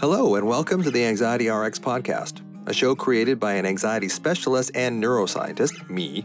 Hello, 0.00 0.34
and 0.34 0.46
welcome 0.46 0.82
to 0.82 0.90
the 0.90 1.04
Anxiety 1.04 1.50
RX 1.50 1.78
podcast, 1.78 2.40
a 2.64 2.72
show 2.72 2.94
created 2.94 3.38
by 3.38 3.52
an 3.52 3.66
anxiety 3.66 4.08
specialist 4.08 4.70
and 4.74 5.04
neuroscientist, 5.04 5.90
me, 5.90 6.24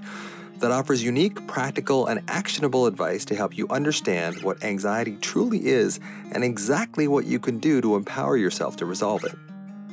that 0.60 0.72
offers 0.72 1.04
unique, 1.04 1.46
practical, 1.46 2.08
and 2.08 2.22
actionable 2.30 2.86
advice 2.86 3.26
to 3.26 3.36
help 3.36 3.58
you 3.58 3.68
understand 3.68 4.42
what 4.44 4.64
anxiety 4.64 5.18
truly 5.18 5.66
is 5.66 6.00
and 6.32 6.42
exactly 6.42 7.10
what 7.10 7.26
you 7.26 7.38
can 7.38 7.60
do 7.60 7.82
to 7.82 7.98
empower 7.98 8.38
yourself 8.38 8.78
to 8.78 8.86
resolve 8.86 9.26
it. 9.26 9.36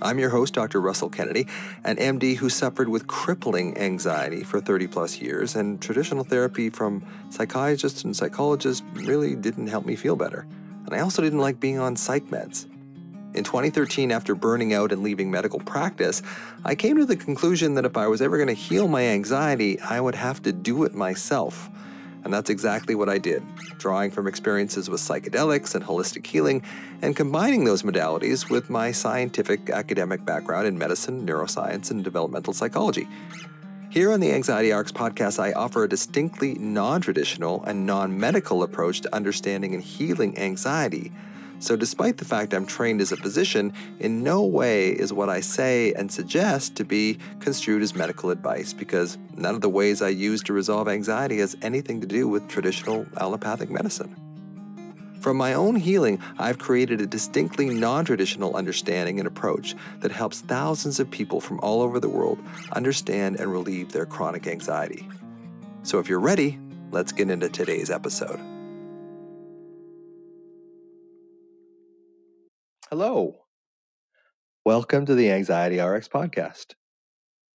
I'm 0.00 0.20
your 0.20 0.30
host, 0.30 0.54
Dr. 0.54 0.80
Russell 0.80 1.10
Kennedy, 1.10 1.48
an 1.82 1.96
MD 1.96 2.36
who 2.36 2.50
suffered 2.50 2.88
with 2.88 3.08
crippling 3.08 3.76
anxiety 3.76 4.44
for 4.44 4.60
30 4.60 4.86
plus 4.86 5.20
years, 5.20 5.56
and 5.56 5.82
traditional 5.82 6.22
therapy 6.22 6.70
from 6.70 7.04
psychiatrists 7.30 8.04
and 8.04 8.14
psychologists 8.14 8.84
really 8.92 9.34
didn't 9.34 9.66
help 9.66 9.86
me 9.86 9.96
feel 9.96 10.14
better. 10.14 10.46
And 10.86 10.94
I 10.94 11.00
also 11.00 11.20
didn't 11.20 11.40
like 11.40 11.58
being 11.58 11.80
on 11.80 11.96
psych 11.96 12.26
meds. 12.26 12.68
In 13.34 13.44
2013, 13.44 14.12
after 14.12 14.34
burning 14.34 14.74
out 14.74 14.92
and 14.92 15.02
leaving 15.02 15.30
medical 15.30 15.58
practice, 15.58 16.22
I 16.66 16.74
came 16.74 16.98
to 16.98 17.06
the 17.06 17.16
conclusion 17.16 17.74
that 17.74 17.86
if 17.86 17.96
I 17.96 18.06
was 18.06 18.20
ever 18.20 18.36
going 18.36 18.48
to 18.48 18.54
heal 18.54 18.88
my 18.88 19.04
anxiety, 19.04 19.80
I 19.80 20.00
would 20.00 20.14
have 20.14 20.42
to 20.42 20.52
do 20.52 20.84
it 20.84 20.94
myself. 20.94 21.70
And 22.24 22.32
that's 22.32 22.50
exactly 22.50 22.94
what 22.94 23.08
I 23.08 23.16
did, 23.16 23.42
drawing 23.78 24.10
from 24.10 24.28
experiences 24.28 24.90
with 24.90 25.00
psychedelics 25.00 25.74
and 25.74 25.82
holistic 25.82 26.26
healing, 26.26 26.62
and 27.00 27.16
combining 27.16 27.64
those 27.64 27.82
modalities 27.82 28.50
with 28.50 28.68
my 28.68 28.92
scientific 28.92 29.70
academic 29.70 30.24
background 30.26 30.66
in 30.66 30.76
medicine, 30.76 31.26
neuroscience, 31.26 31.90
and 31.90 32.04
developmental 32.04 32.52
psychology. 32.52 33.08
Here 33.88 34.12
on 34.12 34.20
the 34.20 34.32
Anxiety 34.32 34.72
RX 34.72 34.92
podcast, 34.92 35.38
I 35.38 35.52
offer 35.52 35.84
a 35.84 35.88
distinctly 35.88 36.54
non 36.54 37.00
traditional 37.00 37.64
and 37.64 37.86
non 37.86 38.18
medical 38.18 38.62
approach 38.62 39.00
to 39.00 39.14
understanding 39.14 39.74
and 39.74 39.82
healing 39.82 40.38
anxiety 40.38 41.12
so, 41.62 41.76
despite 41.76 42.16
the 42.16 42.24
fact 42.24 42.54
I'm 42.54 42.66
trained 42.66 43.00
as 43.00 43.12
a 43.12 43.16
physician, 43.16 43.72
in 44.00 44.24
no 44.24 44.42
way 44.42 44.88
is 44.88 45.12
what 45.12 45.28
I 45.28 45.38
say 45.38 45.92
and 45.92 46.10
suggest 46.10 46.74
to 46.74 46.84
be 46.84 47.18
construed 47.38 47.82
as 47.82 47.94
medical 47.94 48.30
advice 48.30 48.72
because 48.72 49.16
none 49.36 49.54
of 49.54 49.60
the 49.60 49.68
ways 49.68 50.02
I 50.02 50.08
use 50.08 50.42
to 50.42 50.52
resolve 50.52 50.88
anxiety 50.88 51.38
has 51.38 51.56
anything 51.62 52.00
to 52.00 52.06
do 52.08 52.26
with 52.26 52.48
traditional 52.48 53.06
allopathic 53.16 53.70
medicine. 53.70 54.16
From 55.20 55.36
my 55.36 55.54
own 55.54 55.76
healing, 55.76 56.18
I've 56.36 56.58
created 56.58 57.00
a 57.00 57.06
distinctly 57.06 57.70
non 57.70 58.04
traditional 58.04 58.56
understanding 58.56 59.20
and 59.20 59.28
approach 59.28 59.76
that 60.00 60.10
helps 60.10 60.40
thousands 60.40 60.98
of 60.98 61.12
people 61.12 61.40
from 61.40 61.60
all 61.60 61.80
over 61.80 62.00
the 62.00 62.08
world 62.08 62.40
understand 62.72 63.36
and 63.36 63.52
relieve 63.52 63.92
their 63.92 64.04
chronic 64.04 64.48
anxiety. 64.48 65.08
So, 65.84 66.00
if 66.00 66.08
you're 66.08 66.18
ready, 66.18 66.58
let's 66.90 67.12
get 67.12 67.30
into 67.30 67.48
today's 67.48 67.88
episode. 67.88 68.51
Hello. 72.92 73.46
Welcome 74.66 75.06
to 75.06 75.14
the 75.14 75.30
Anxiety 75.30 75.80
RX 75.80 76.08
podcast. 76.08 76.74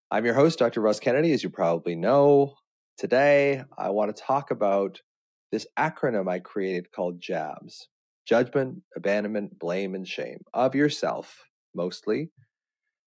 I'm 0.09 0.25
your 0.25 0.33
host, 0.33 0.57
Dr. 0.57 0.81
Russ 0.81 0.99
Kennedy, 0.99 1.31
as 1.31 1.43
you 1.43 1.51
probably 1.51 1.95
know. 1.95 2.55
Today, 2.97 3.61
I 3.77 3.91
want 3.91 4.15
to 4.15 4.19
talk 4.19 4.49
about 4.49 4.99
this 5.51 5.67
acronym 5.77 6.27
I 6.27 6.39
created 6.39 6.91
called 6.91 7.21
JABS 7.21 7.87
Judgment, 8.27 8.81
Abandonment, 8.95 9.59
Blame, 9.59 9.93
and 9.93 10.07
Shame 10.07 10.39
of 10.55 10.73
yourself, 10.73 11.45
mostly. 11.75 12.31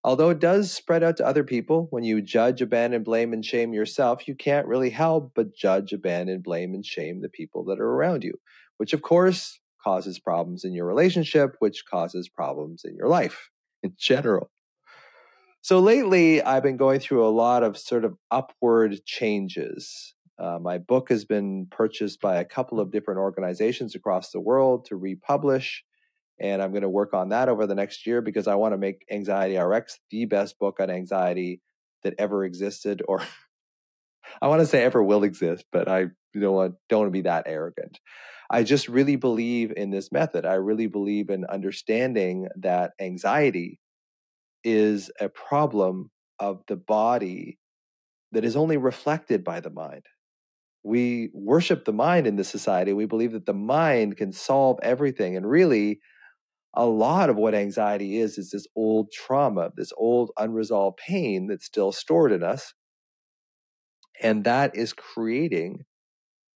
Although 0.04 0.30
it 0.30 0.38
does 0.38 0.70
spread 0.72 1.02
out 1.02 1.16
to 1.16 1.26
other 1.26 1.42
people, 1.42 1.88
when 1.90 2.04
you 2.04 2.22
judge, 2.22 2.62
abandon, 2.62 3.02
blame, 3.02 3.32
and 3.32 3.44
shame 3.44 3.72
yourself, 3.72 4.28
you 4.28 4.36
can't 4.36 4.68
really 4.68 4.90
help 4.90 5.32
but 5.34 5.52
judge, 5.52 5.92
abandon, 5.92 6.42
blame, 6.42 6.74
and 6.74 6.86
shame 6.86 7.22
the 7.22 7.28
people 7.28 7.64
that 7.64 7.80
are 7.80 7.90
around 7.90 8.22
you, 8.22 8.34
which 8.76 8.92
of 8.92 9.02
course 9.02 9.58
causes 9.82 10.18
problems 10.18 10.64
in 10.64 10.72
your 10.72 10.86
relationship, 10.86 11.56
which 11.58 11.84
causes 11.84 12.28
problems 12.28 12.82
in 12.84 12.94
your 12.96 13.08
life 13.08 13.50
in 13.82 13.94
general. 13.98 14.50
So 15.62 15.78
lately, 15.78 16.42
I've 16.42 16.62
been 16.62 16.78
going 16.78 17.00
through 17.00 17.26
a 17.26 17.28
lot 17.28 17.62
of 17.62 17.76
sort 17.76 18.04
of 18.04 18.16
upward 18.30 19.04
changes. 19.04 20.14
Uh, 20.38 20.58
my 20.58 20.78
book 20.78 21.10
has 21.10 21.26
been 21.26 21.66
purchased 21.70 22.20
by 22.20 22.36
a 22.36 22.46
couple 22.46 22.80
of 22.80 22.90
different 22.90 23.20
organizations 23.20 23.94
across 23.94 24.30
the 24.30 24.40
world 24.40 24.86
to 24.86 24.96
republish. 24.96 25.84
And 26.40 26.62
I'm 26.62 26.70
going 26.70 26.82
to 26.82 26.88
work 26.88 27.12
on 27.12 27.28
that 27.28 27.50
over 27.50 27.66
the 27.66 27.74
next 27.74 28.06
year 28.06 28.22
because 28.22 28.48
I 28.48 28.54
want 28.54 28.72
to 28.72 28.78
make 28.78 29.04
Anxiety 29.10 29.58
RX 29.58 29.98
the 30.10 30.24
best 30.24 30.58
book 30.58 30.80
on 30.80 30.88
anxiety 30.88 31.60
that 32.02 32.14
ever 32.18 32.46
existed, 32.46 33.02
or 33.08 33.22
I 34.40 34.48
want 34.48 34.60
to 34.60 34.66
say 34.66 34.82
ever 34.82 35.02
will 35.02 35.24
exist, 35.24 35.66
but 35.70 35.88
I 35.88 36.06
don't 36.34 36.54
want, 36.54 36.74
don't 36.88 37.00
want 37.00 37.08
to 37.08 37.18
be 37.18 37.22
that 37.22 37.44
arrogant. 37.46 38.00
I 38.50 38.62
just 38.64 38.88
really 38.88 39.16
believe 39.16 39.72
in 39.76 39.90
this 39.90 40.10
method. 40.10 40.44
I 40.44 40.54
really 40.54 40.88
believe 40.88 41.30
in 41.30 41.44
understanding 41.44 42.48
that 42.56 42.92
anxiety 43.00 43.78
is 44.64 45.10
a 45.20 45.28
problem 45.28 46.10
of 46.38 46.62
the 46.68 46.76
body 46.76 47.58
that 48.32 48.44
is 48.44 48.56
only 48.56 48.76
reflected 48.76 49.44
by 49.44 49.60
the 49.60 49.70
mind. 49.70 50.06
We 50.84 51.30
worship 51.34 51.84
the 51.84 51.92
mind 51.92 52.26
in 52.26 52.36
this 52.36 52.48
society. 52.48 52.92
We 52.92 53.06
believe 53.06 53.32
that 53.32 53.46
the 53.46 53.54
mind 53.54 54.16
can 54.16 54.32
solve 54.32 54.78
everything. 54.82 55.36
And 55.36 55.48
really, 55.48 56.00
a 56.74 56.86
lot 56.86 57.30
of 57.30 57.36
what 57.36 57.54
anxiety 57.54 58.18
is, 58.18 58.38
is 58.38 58.50
this 58.50 58.66
old 58.76 59.12
trauma, 59.12 59.70
this 59.76 59.92
old 59.96 60.30
unresolved 60.38 60.98
pain 60.98 61.48
that's 61.48 61.66
still 61.66 61.92
stored 61.92 62.32
in 62.32 62.42
us. 62.42 62.74
And 64.22 64.44
that 64.44 64.76
is 64.76 64.92
creating 64.92 65.84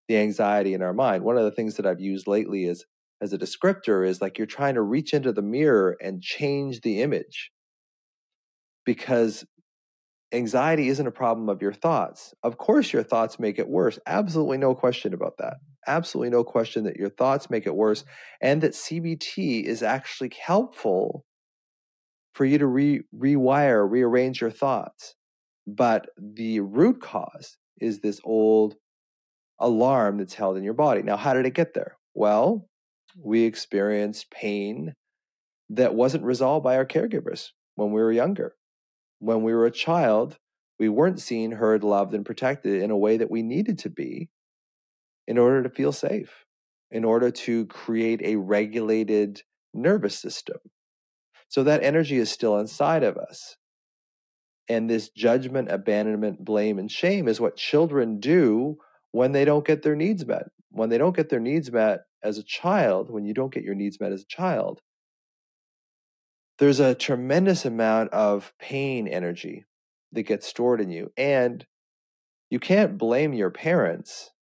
the 0.09 0.16
anxiety 0.16 0.75
in 0.75 0.82
our 0.82 0.92
mind. 0.92 1.25
One 1.25 1.38
of 1.38 1.44
the 1.44 1.50
things 1.50 1.76
that 1.76 1.87
I've 1.87 2.00
used 2.00 2.26
lately 2.26 2.65
is 2.65 2.84
as 3.20 3.32
a 3.32 3.38
descriptor 3.38 4.06
is 4.06 4.20
like 4.20 4.38
you're 4.38 4.47
trying 4.47 4.75
to 4.75 4.82
reach 4.82 5.15
into 5.15 5.32
the 5.32 5.42
mirror 5.42 5.97
and 6.03 6.22
change 6.22 6.81
the 6.82 7.00
image 7.00 7.50
because 8.84 9.44
anxiety 10.32 10.88
isn't 10.88 11.06
a 11.06 11.12
problem 11.12 11.48
of 11.48 11.62
your 11.62 11.72
thoughts. 11.72 12.34
Of 12.42 12.59
course, 12.59 12.92
your 12.92 13.03
thoughts 13.03 13.38
make 13.38 13.59
it 13.59 13.69
worse. 13.69 13.98
Absolutely 14.06 14.59
no 14.59 14.75
question 14.75 15.15
about 15.15 15.38
that. 15.38 15.56
Absolutely 15.87 16.31
no 16.31 16.44
question 16.44 16.84
that 16.84 16.97
your 16.97 17.10
thoughts 17.10 17.50
make 17.50 17.66
it 17.66 17.75
worse 17.75 18.04
and 18.41 18.62
that 18.62 18.72
CBT 18.72 19.65
is 19.65 19.82
actually 19.82 20.32
helpful 20.41 21.25
for 22.34 22.44
you 22.44 22.59
to 22.59 22.66
re- 22.66 23.03
rewire, 23.15 23.88
rearrange 23.88 24.41
your 24.41 24.50
thoughts. 24.50 25.15
But 25.66 26.09
the 26.19 26.60
root 26.60 27.00
cause 27.00 27.56
is 27.81 28.00
this 28.00 28.21
old 28.25 28.75
alarm 29.59 30.19
that's 30.19 30.34
held 30.34 30.56
in 30.56 30.65
your 30.65 30.75
body. 30.75 31.03
Now, 31.03 31.16
how 31.16 31.34
did 31.34 31.47
it 31.47 31.54
get 31.54 31.75
there? 31.75 31.97
Well, 32.15 32.69
we 33.16 33.44
experienced 33.44 34.31
pain 34.31 34.94
that 35.70 35.94
wasn't 35.94 36.25
resolved 36.25 36.65
by 36.65 36.76
our 36.76 36.87
caregivers 36.87 37.48
when 37.75 37.92
we 37.92 38.00
were 38.00 38.12
younger. 38.12 38.54
When 39.19 39.42
we 39.42 39.54
were 39.54 39.66
a 39.66 39.70
child, 39.70 40.38
we 40.78 40.88
weren't 40.88 41.20
seen, 41.20 41.53
heard, 41.53 41.84
loved, 41.84 42.15
and 42.15 42.26
protected 42.26 42.82
in 42.82 42.91
a 42.91 42.97
way 42.97 43.16
that 43.16 43.31
we 43.31 43.42
needed 43.42 43.78
to 43.81 43.91
be 43.91 44.28
in 45.26 45.38
order 45.38 45.62
to 45.62 45.71
feel 45.71 45.92
safe, 45.92 46.44
in 46.91 47.04
order 47.04 47.31
to 47.31 47.66
create 47.66 48.21
a 48.22 48.36
regulated 48.36 49.42
nervous 49.72 50.19
system. 50.19 50.59
So 51.48 51.62
that 51.62 51.82
energy 51.82 52.19
is 52.19 52.31
still 52.31 52.59
inside 52.59 53.03
of 53.03 53.16
us. 53.16 53.56
And 54.69 54.88
this 54.88 55.10
judgment, 55.10 55.71
abandonment, 55.71 56.44
blame, 56.44 56.78
and 56.78 56.91
shame 56.91 57.28
is 57.28 57.41
what 57.41 57.56
children 57.56 58.19
do 58.19 58.78
when 59.15 59.31
they 59.31 59.45
don't 59.45 59.65
get 59.65 59.83
their 59.83 59.95
needs 59.95 60.27
met. 60.27 60.49
When 60.71 60.89
they 60.89 60.99
don't 60.99 61.15
get 61.15 61.29
their 61.29 61.39
needs 61.39 61.71
met 61.71 62.01
as 62.25 62.37
a 62.37 62.43
child, 62.43 63.13
when 63.13 63.25
you 63.25 63.33
don't 63.33 63.55
get 63.55 63.63
your 63.63 63.77
needs 63.77 64.01
met 64.01 64.11
as 64.11 64.23
a 64.23 64.27
child, 64.27 64.81
there's 66.59 66.81
a 66.81 66.97
tremendous 66.97 67.65
amount 67.65 68.11
of 68.11 68.53
pain 68.59 69.07
energy 69.07 69.67
that 70.11 70.25
gets 70.25 70.49
stored 70.49 70.81
in 70.81 70.91
you. 70.91 71.13
And 71.17 71.65
you 72.51 72.59
can't 72.59 72.99
blame 72.99 73.33
your 73.33 73.51
parents. 73.51 74.33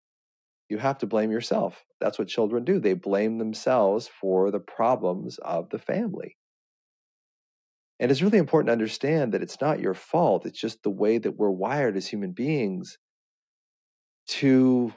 You 0.69 0.79
have 0.79 0.97
to 0.97 1.05
blame 1.05 1.29
yourself. 1.29 1.83
That's 2.01 2.17
what 2.17 2.27
children 2.27 2.63
do. 2.63 2.79
They 2.79 2.95
blame 2.95 3.37
themselves 3.37 4.07
for 4.07 4.49
the 4.49 4.59
problems 4.59 5.37
of 5.37 5.69
the 5.69 5.77
family. 5.77 6.35
And 7.99 8.09
it's 8.09 8.23
really 8.23 8.39
important 8.39 8.69
to 8.69 8.73
understand 8.73 9.35
that 9.35 9.43
it's 9.43 9.61
not 9.61 9.79
your 9.79 9.93
fault. 9.93 10.47
It's 10.47 10.59
just 10.59 10.81
the 10.81 10.89
way 10.89 11.19
that 11.19 11.37
we're 11.37 11.51
wired 11.51 11.95
as 11.95 12.07
human 12.07 12.31
beings 12.31 12.97
to 14.27 14.93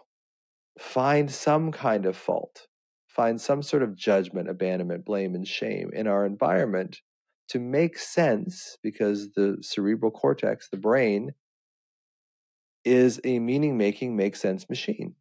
find 0.78 1.30
some 1.30 1.72
kind 1.72 2.06
of 2.06 2.16
fault, 2.16 2.66
find 3.06 3.40
some 3.40 3.62
sort 3.62 3.82
of 3.82 3.96
judgment, 3.96 4.48
abandonment, 4.48 5.04
blame, 5.04 5.34
and 5.34 5.46
shame 5.46 5.90
in 5.92 6.06
our 6.06 6.24
environment 6.24 7.00
to 7.48 7.58
make 7.58 7.98
sense 7.98 8.76
because 8.82 9.32
the 9.34 9.56
cerebral 9.60 10.10
cortex, 10.10 10.68
the 10.68 10.76
brain, 10.76 11.32
is 12.84 13.20
a 13.24 13.38
meaning 13.38 13.76
making, 13.76 14.16
make 14.16 14.36
sense 14.36 14.68
machine. 14.68 15.14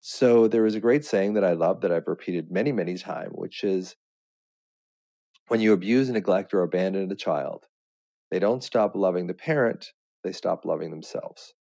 So 0.00 0.48
there 0.48 0.66
is 0.66 0.74
a 0.74 0.80
great 0.80 1.04
saying 1.04 1.34
that 1.34 1.44
I 1.44 1.52
love 1.52 1.80
that 1.80 1.92
I've 1.92 2.06
repeated 2.06 2.50
many, 2.50 2.72
many 2.72 2.96
times, 2.96 3.32
which 3.34 3.64
is 3.64 3.96
when 5.48 5.60
you 5.60 5.72
abuse, 5.72 6.10
neglect, 6.10 6.52
or 6.52 6.62
abandon 6.62 7.10
a 7.10 7.14
child, 7.14 7.66
they 8.30 8.38
don't 8.38 8.64
stop 8.64 8.94
loving 8.94 9.26
the 9.26 9.34
parent, 9.34 9.92
they 10.22 10.32
stop 10.32 10.64
loving 10.64 10.90
themselves. 10.90 11.54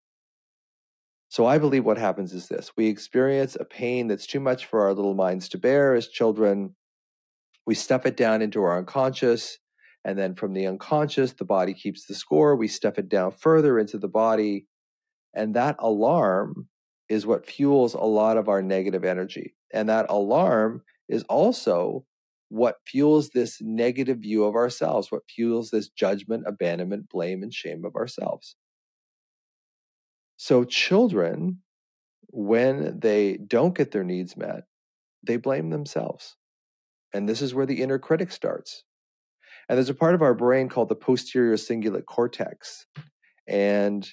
So 1.33 1.47
I 1.47 1.57
believe 1.57 1.87
what 1.87 1.97
happens 1.97 2.35
is 2.35 2.49
this 2.49 2.73
we 2.77 2.89
experience 2.89 3.57
a 3.59 3.65
pain 3.65 4.07
that's 4.07 4.27
too 4.27 4.39
much 4.39 4.67
for 4.67 4.83
our 4.83 4.93
little 4.93 5.15
minds 5.15 5.49
to 5.49 5.59
bear 5.59 5.95
as 5.95 6.09
children. 6.09 6.77
We 7.65 7.75
stuff 7.75 8.05
it 8.05 8.19
down 8.19 8.43
into 8.43 8.63
our 8.63 8.77
unconscious. 8.77 9.57
And 10.05 10.19
then 10.19 10.35
from 10.35 10.53
the 10.53 10.67
unconscious, 10.67 11.33
the 11.33 11.47
body 11.47 11.73
keeps 11.73 12.05
the 12.05 12.15
score. 12.15 12.55
We 12.55 12.69
stuff 12.69 12.99
it 12.99 13.09
down 13.09 13.33
further 13.33 13.79
into 13.79 13.97
the 13.97 14.09
body. 14.09 14.67
And 15.33 15.57
that 15.57 15.77
alarm 15.79 16.69
is 17.09 17.25
what 17.25 17.47
fuels 17.47 17.95
a 17.95 18.01
lot 18.01 18.37
of 18.37 18.51
our 18.51 18.61
negative 18.61 19.03
energy. 19.03 19.55
And 19.73 19.89
that 19.89 20.05
alarm 20.11 20.83
is 21.09 21.23
also 21.31 22.05
what 22.51 22.77
fuels 22.87 23.31
this 23.31 23.57
negative 23.63 24.19
view 24.19 24.45
of 24.45 24.55
ourselves, 24.55 25.11
what 25.11 25.23
fuels 25.35 25.71
this 25.71 25.89
judgment, 25.89 26.45
abandonment, 26.47 27.09
blame, 27.09 27.43
and 27.43 27.55
shame 27.55 27.87
of 27.87 27.97
ourselves. 27.97 28.55
So, 30.43 30.65
children, 30.65 31.59
when 32.27 32.99
they 32.99 33.37
don't 33.37 33.77
get 33.77 33.93
their 33.93 34.03
needs 34.03 34.37
met, 34.37 34.65
they 35.25 35.37
blame 35.37 35.71
themselves. 35.71 36.37
And 37.15 37.29
this 37.29 37.41
is 37.41 37.55
where 37.55 37.65
the 37.65 37.81
inner 37.81 38.01
critic 38.01 38.33
starts. 38.33 38.83
And 39.69 39.79
there's 39.79 39.89
a 39.89 39.95
part 39.95 40.17
of 40.17 40.21
our 40.21 40.35
brain 40.35 40.69
called 40.69 40.89
the 40.89 40.97
posterior 40.97 41.55
cingulate 41.55 42.07
cortex. 42.07 42.87
And 43.47 44.05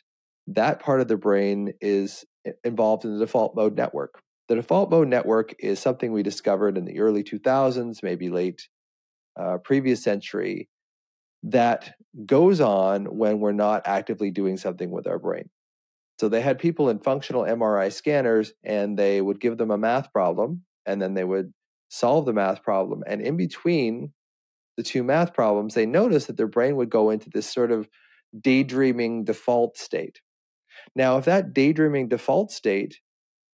that 0.45 0.79
part 0.79 1.01
of 1.01 1.07
the 1.07 1.17
brain 1.17 1.73
is 1.81 2.25
involved 2.63 3.05
in 3.05 3.13
the 3.13 3.25
default 3.25 3.55
mode 3.55 3.75
network. 3.75 4.21
The 4.49 4.55
default 4.55 4.91
mode 4.91 5.07
network 5.07 5.55
is 5.57 5.79
something 5.79 6.11
we 6.11 6.21
discovered 6.21 6.77
in 6.77 6.85
the 6.85 6.99
early 6.99 7.23
2000s, 7.23 8.03
maybe 8.03 8.29
late 8.29 8.69
uh, 9.35 9.57
previous 9.63 10.03
century, 10.03 10.69
that 11.41 11.95
goes 12.23 12.61
on 12.61 13.05
when 13.17 13.39
we're 13.39 13.51
not 13.51 13.81
actively 13.87 14.29
doing 14.29 14.57
something 14.57 14.91
with 14.91 15.07
our 15.07 15.17
brain. 15.17 15.49
So 16.19 16.27
they 16.27 16.41
had 16.41 16.59
people 16.59 16.89
in 16.89 16.99
functional 16.99 17.43
MRI 17.43 17.93
scanners 17.93 18.51
and 18.63 18.99
they 18.99 19.21
would 19.21 19.39
give 19.39 19.57
them 19.57 19.71
a 19.71 19.77
math 19.77 20.11
problem 20.11 20.63
and 20.85 21.01
then 21.01 21.13
they 21.13 21.23
would 21.23 21.53
solve 21.89 22.25
the 22.25 22.33
math 22.33 22.61
problem. 22.61 23.03
And 23.07 23.21
in 23.21 23.37
between 23.37 24.11
the 24.75 24.83
two 24.83 25.01
math 25.01 25.33
problems, 25.33 25.75
they 25.75 25.85
noticed 25.85 26.27
that 26.27 26.35
their 26.35 26.47
brain 26.47 26.75
would 26.75 26.89
go 26.89 27.09
into 27.09 27.29
this 27.29 27.49
sort 27.49 27.71
of 27.71 27.87
daydreaming 28.37 29.23
default 29.23 29.77
state. 29.77 30.19
Now, 30.93 31.17
if 31.17 31.25
that 31.25 31.53
daydreaming 31.53 32.09
default 32.09 32.51
state 32.51 32.99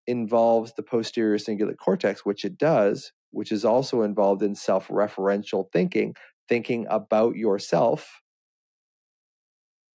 involves 0.07 0.73
the 0.73 0.83
posterior 0.83 1.37
cingulate 1.37 1.77
cortex, 1.77 2.25
which 2.25 2.43
it 2.43 2.57
does, 2.57 3.11
which 3.29 3.51
is 3.51 3.63
also 3.63 4.01
involved 4.01 4.41
in 4.41 4.55
self 4.55 4.87
referential 4.87 5.65
thinking, 5.71 6.15
thinking 6.49 6.87
about 6.89 7.35
yourself, 7.35 8.21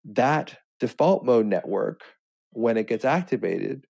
that 0.05 0.59
default 0.79 1.25
mode 1.25 1.47
network, 1.47 2.03
when 2.53 2.77
it 2.77 2.87
gets 2.89 3.05
activated, 3.05 3.87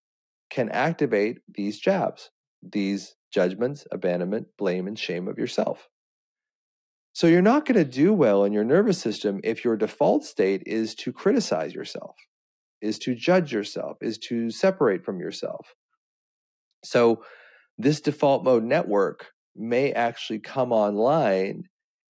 can 0.51 0.69
activate 0.71 1.39
these 1.49 1.79
jabs, 1.79 2.31
these 2.62 3.15
judgments, 3.33 3.87
abandonment, 3.93 4.49
blame, 4.59 4.87
and 4.87 4.99
shame 4.99 5.29
of 5.29 5.39
yourself. 5.39 5.89
So 7.12 7.27
you're 7.27 7.43
not 7.43 7.67
going 7.67 7.79
to 7.79 7.85
do 7.85 8.12
well 8.12 8.45
in 8.45 8.53
your 8.53 8.65
nervous 8.65 8.99
system 8.99 9.41
if 9.43 9.65
your 9.65 9.77
default 9.77 10.25
state 10.25 10.62
is 10.67 10.95
to 10.97 11.12
criticize 11.12 11.75
yourself, 11.75 12.17
is 12.81 12.99
to 13.01 13.15
judge 13.15 13.53
yourself, 13.53 13.97
is 14.01 14.19
to 14.29 14.51
separate 14.51 15.05
from 15.05 15.21
yourself. 15.21 15.75
So 16.85 17.23
this 17.77 18.01
default 18.01 18.45
mode 18.45 18.65
network 18.65 19.33
may 19.56 19.93
actually 19.93 20.39
come 20.39 20.73
online 20.73 21.65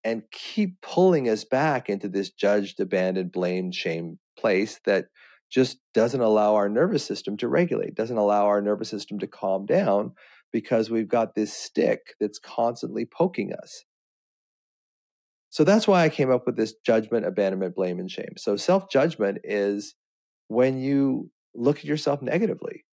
and 0.04 0.22
keep 0.30 0.80
pulling 0.80 1.28
us 1.28 1.44
back 1.44 1.88
into 1.88 2.08
this 2.08 2.30
judged, 2.30 2.80
abandoned, 2.80 3.32
blamed, 3.32 3.74
shame 3.74 4.18
place 4.38 4.80
that 4.84 5.06
just 5.50 5.78
doesn't 5.94 6.20
allow 6.20 6.54
our 6.54 6.68
nervous 6.68 7.04
system 7.04 7.36
to 7.38 7.48
regulate, 7.48 7.94
doesn't 7.94 8.16
allow 8.16 8.46
our 8.46 8.62
nervous 8.62 8.88
system 8.88 9.18
to 9.18 9.26
calm 9.26 9.66
down 9.66 10.12
because 10.52 10.90
we've 10.90 11.08
got 11.08 11.34
this 11.34 11.52
stick 11.52 12.14
that's 12.20 12.38
constantly 12.38 13.04
poking 13.04 13.52
us. 13.52 13.84
So 15.50 15.64
that's 15.64 15.88
why 15.88 16.04
I 16.04 16.08
came 16.08 16.30
up 16.30 16.46
with 16.46 16.56
this 16.56 16.74
judgment, 16.86 17.26
abandonment, 17.26 17.74
blame, 17.74 17.98
and 17.98 18.10
shame. 18.10 18.34
So 18.36 18.56
self 18.56 18.88
judgment 18.88 19.38
is 19.42 19.96
when 20.46 20.78
you 20.78 21.30
look 21.54 21.78
at 21.78 21.84
yourself 21.84 22.22
negatively. 22.22 22.84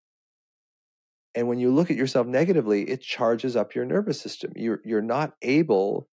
And 1.36 1.48
when 1.48 1.60
you 1.60 1.72
look 1.72 1.92
at 1.92 1.98
yourself 1.98 2.26
negatively, 2.26 2.90
it 2.90 3.02
charges 3.02 3.56
up 3.56 3.76
your 3.76 3.86
nervous 3.86 4.20
system. 4.20 4.54
You're, 4.56 4.82
you're 4.84 5.04
not 5.04 5.34
able 5.44 6.08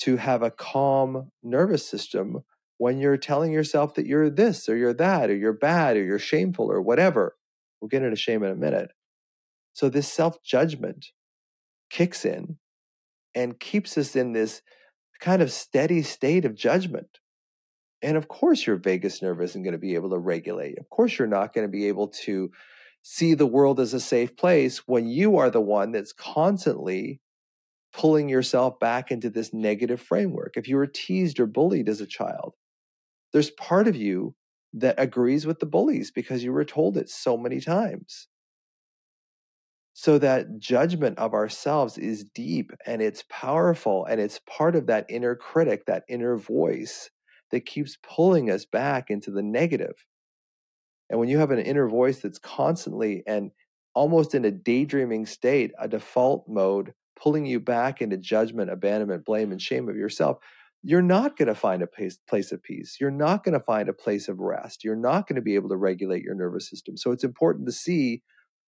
to 0.00 0.18
have 0.18 0.42
a 0.42 0.50
calm 0.50 1.30
nervous 1.42 1.88
system 1.88 2.40
when 2.78 2.98
you're 2.98 3.16
telling 3.16 3.52
yourself 3.52 3.94
that 3.94 4.06
you're 4.06 4.30
this 4.30 4.68
or 4.68 4.76
you're 4.76 4.94
that 4.94 5.30
or 5.30 5.36
you're 5.36 5.52
bad 5.52 5.96
or 5.96 6.04
you're 6.04 6.18
shameful 6.18 6.70
or 6.70 6.80
whatever. 6.80 7.36
We'll 7.80 7.88
get 7.88 8.02
into 8.02 8.16
shame 8.16 8.42
in 8.42 8.50
a 8.50 8.56
minute. 8.56 8.90
So 9.72 9.88
this 9.88 10.12
self 10.12 10.42
judgment 10.42 11.06
kicks 11.90 12.24
in 12.24 12.56
and 13.34 13.60
keeps 13.60 13.96
us 13.98 14.16
in 14.16 14.32
this 14.32 14.62
kind 15.20 15.42
of 15.42 15.52
steady 15.52 16.02
state 16.02 16.44
of 16.44 16.54
judgment. 16.54 17.18
And 18.02 18.16
of 18.16 18.28
course, 18.28 18.66
your 18.66 18.76
vagus 18.76 19.22
nerve 19.22 19.40
isn't 19.40 19.62
going 19.62 19.72
to 19.72 19.78
be 19.78 19.94
able 19.94 20.10
to 20.10 20.18
regulate. 20.18 20.78
Of 20.78 20.90
course, 20.90 21.18
you're 21.18 21.28
not 21.28 21.54
going 21.54 21.66
to 21.66 21.70
be 21.70 21.88
able 21.88 22.08
to 22.24 22.50
see 23.02 23.34
the 23.34 23.46
world 23.46 23.80
as 23.80 23.94
a 23.94 24.00
safe 24.00 24.36
place 24.36 24.78
when 24.86 25.06
you 25.06 25.36
are 25.38 25.50
the 25.50 25.60
one 25.60 25.92
that's 25.92 26.12
constantly 26.12 27.20
pulling 27.92 28.28
yourself 28.28 28.78
back 28.78 29.10
into 29.10 29.30
this 29.30 29.54
negative 29.54 30.00
framework. 30.00 30.54
If 30.56 30.68
you 30.68 30.76
were 30.76 30.86
teased 30.86 31.40
or 31.40 31.46
bullied 31.46 31.88
as 31.88 32.00
a 32.00 32.06
child, 32.06 32.54
there's 33.36 33.50
part 33.50 33.86
of 33.86 33.94
you 33.94 34.34
that 34.72 34.94
agrees 34.96 35.44
with 35.44 35.60
the 35.60 35.66
bullies 35.66 36.10
because 36.10 36.42
you 36.42 36.50
were 36.54 36.64
told 36.64 36.96
it 36.96 37.10
so 37.10 37.36
many 37.36 37.60
times. 37.60 38.28
So 39.92 40.16
that 40.16 40.58
judgment 40.58 41.18
of 41.18 41.34
ourselves 41.34 41.98
is 41.98 42.24
deep 42.24 42.72
and 42.86 43.02
it's 43.02 43.24
powerful 43.28 44.06
and 44.06 44.22
it's 44.22 44.40
part 44.48 44.74
of 44.74 44.86
that 44.86 45.04
inner 45.10 45.34
critic, 45.34 45.84
that 45.84 46.04
inner 46.08 46.38
voice 46.38 47.10
that 47.50 47.66
keeps 47.66 47.98
pulling 48.02 48.50
us 48.50 48.64
back 48.64 49.10
into 49.10 49.30
the 49.30 49.42
negative. 49.42 50.06
And 51.10 51.20
when 51.20 51.28
you 51.28 51.36
have 51.36 51.50
an 51.50 51.58
inner 51.58 51.90
voice 51.90 52.20
that's 52.20 52.38
constantly 52.38 53.22
and 53.26 53.50
almost 53.94 54.34
in 54.34 54.46
a 54.46 54.50
daydreaming 54.50 55.26
state, 55.26 55.72
a 55.78 55.88
default 55.88 56.48
mode, 56.48 56.94
pulling 57.20 57.44
you 57.44 57.60
back 57.60 58.00
into 58.00 58.16
judgment, 58.16 58.70
abandonment, 58.70 59.26
blame, 59.26 59.52
and 59.52 59.60
shame 59.60 59.90
of 59.90 59.96
yourself, 59.96 60.38
you're 60.82 61.02
not 61.02 61.36
going 61.36 61.48
to 61.48 61.54
find 61.54 61.82
a 61.82 61.86
place, 61.86 62.18
place 62.28 62.52
of 62.52 62.62
peace. 62.62 62.96
You're 63.00 63.10
not 63.10 63.42
going 63.42 63.58
to 63.58 63.64
find 63.64 63.88
a 63.88 63.92
place 63.92 64.28
of 64.28 64.38
rest. 64.38 64.84
You're 64.84 64.94
not 64.96 65.26
going 65.26 65.36
to 65.36 65.42
be 65.42 65.54
able 65.54 65.68
to 65.70 65.76
regulate 65.76 66.22
your 66.22 66.34
nervous 66.34 66.70
system. 66.70 66.96
So 66.96 67.10
it's 67.10 67.24
important 67.24 67.66
to 67.66 67.72
see 67.72 68.22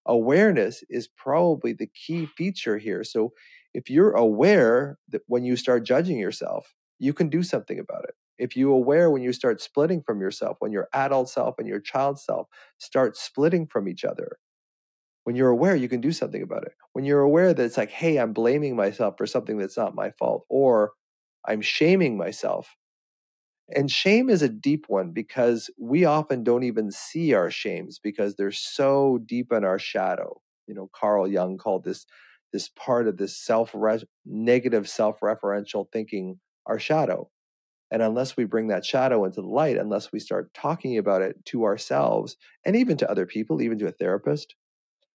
awareness 0.07 0.83
is 0.89 1.09
probably 1.09 1.73
the 1.73 1.87
key 1.87 2.27
feature 2.27 2.79
here. 2.79 3.05
So 3.05 3.33
if 3.75 3.91
you're 3.91 4.13
aware 4.13 4.99
that 5.11 5.23
when 5.27 5.45
you 5.45 5.57
start 5.57 5.85
judging 5.85 6.19
yourself, 6.19 6.75
you 6.99 7.13
can 7.13 7.29
do 7.29 7.43
something 7.43 7.79
about 7.79 8.05
it. 8.05 8.15
If 8.39 8.57
you're 8.57 8.73
aware 8.73 9.11
when 9.11 9.23
you 9.23 9.33
start 9.33 9.61
splitting 9.61 10.03
from 10.03 10.21
yourself, 10.21 10.57
when 10.61 10.73
your 10.73 10.89
adult 10.93 11.29
self 11.29 11.57
and 11.59 11.69
your 11.69 11.81
child 11.81 12.19
self 12.19 12.49
start 12.79 13.17
splitting 13.17 13.67
from 13.67 13.89
each 13.89 14.05
other, 14.05 14.39
when 15.25 15.37
you're 15.37 15.51
aware, 15.51 15.77
you 15.77 15.89
can 15.89 16.01
do 16.01 16.13
something 16.13 16.43
about 16.43 16.65
it. 16.65 16.73
When 16.95 17.05
you're 17.05 17.21
aware 17.21 17.53
that 17.53 17.63
it's 17.63 17.77
like, 17.77 17.91
hey, 17.91 18.17
I'm 18.17 18.33
blaming 18.33 18.75
myself 18.77 19.15
for 19.19 19.27
something 19.27 19.59
that's 19.59 19.77
not 19.77 19.95
my 19.95 20.11
fault, 20.13 20.47
or 20.49 20.93
I'm 21.49 21.63
shaming 21.63 22.19
myself 22.19 22.69
and 23.75 23.91
shame 23.91 24.31
is 24.31 24.43
a 24.43 24.49
deep 24.49 24.87
one 24.89 25.11
because 25.13 25.71
we 25.79 26.05
often 26.05 26.43
don't 26.43 26.63
even 26.63 26.91
see 26.91 27.35
our 27.35 27.51
shames 27.51 27.99
because 28.03 28.35
they're 28.37 28.51
so 28.53 29.19
deep 29.27 29.53
in 29.53 29.65
our 29.65 29.79
shadow. 29.79 30.41
You 30.67 30.75
know, 30.75 30.91
Carl 30.95 31.29
Jung 31.29 31.59
called 31.59 31.85
this 31.85 32.07
this 32.53 32.71
part 32.71 33.09
of 33.09 33.19
this 33.19 33.37
self 33.37 33.75
negative 34.25 34.89
self-referential 34.89 35.87
thinking 35.93 36.41
our 36.67 36.79
shadow. 36.79 37.29
And 37.91 38.03
unless 38.03 38.37
we 38.37 38.45
bring 38.45 38.69
that 38.69 38.87
shadow 38.87 39.25
into 39.25 39.43
the 39.43 39.49
light, 39.49 39.77
unless 39.79 40.13
we 40.13 40.21
start 40.21 40.53
talking 40.55 40.99
about 40.99 41.23
it 41.23 41.45
to 41.47 41.65
ourselves 41.65 42.37
and 42.65 42.77
even 42.77 42.97
to 42.99 43.11
other 43.11 43.27
people, 43.27 43.63
even 43.63 43.79
to 43.81 43.89
a 43.89 43.93
therapist, 43.93 44.55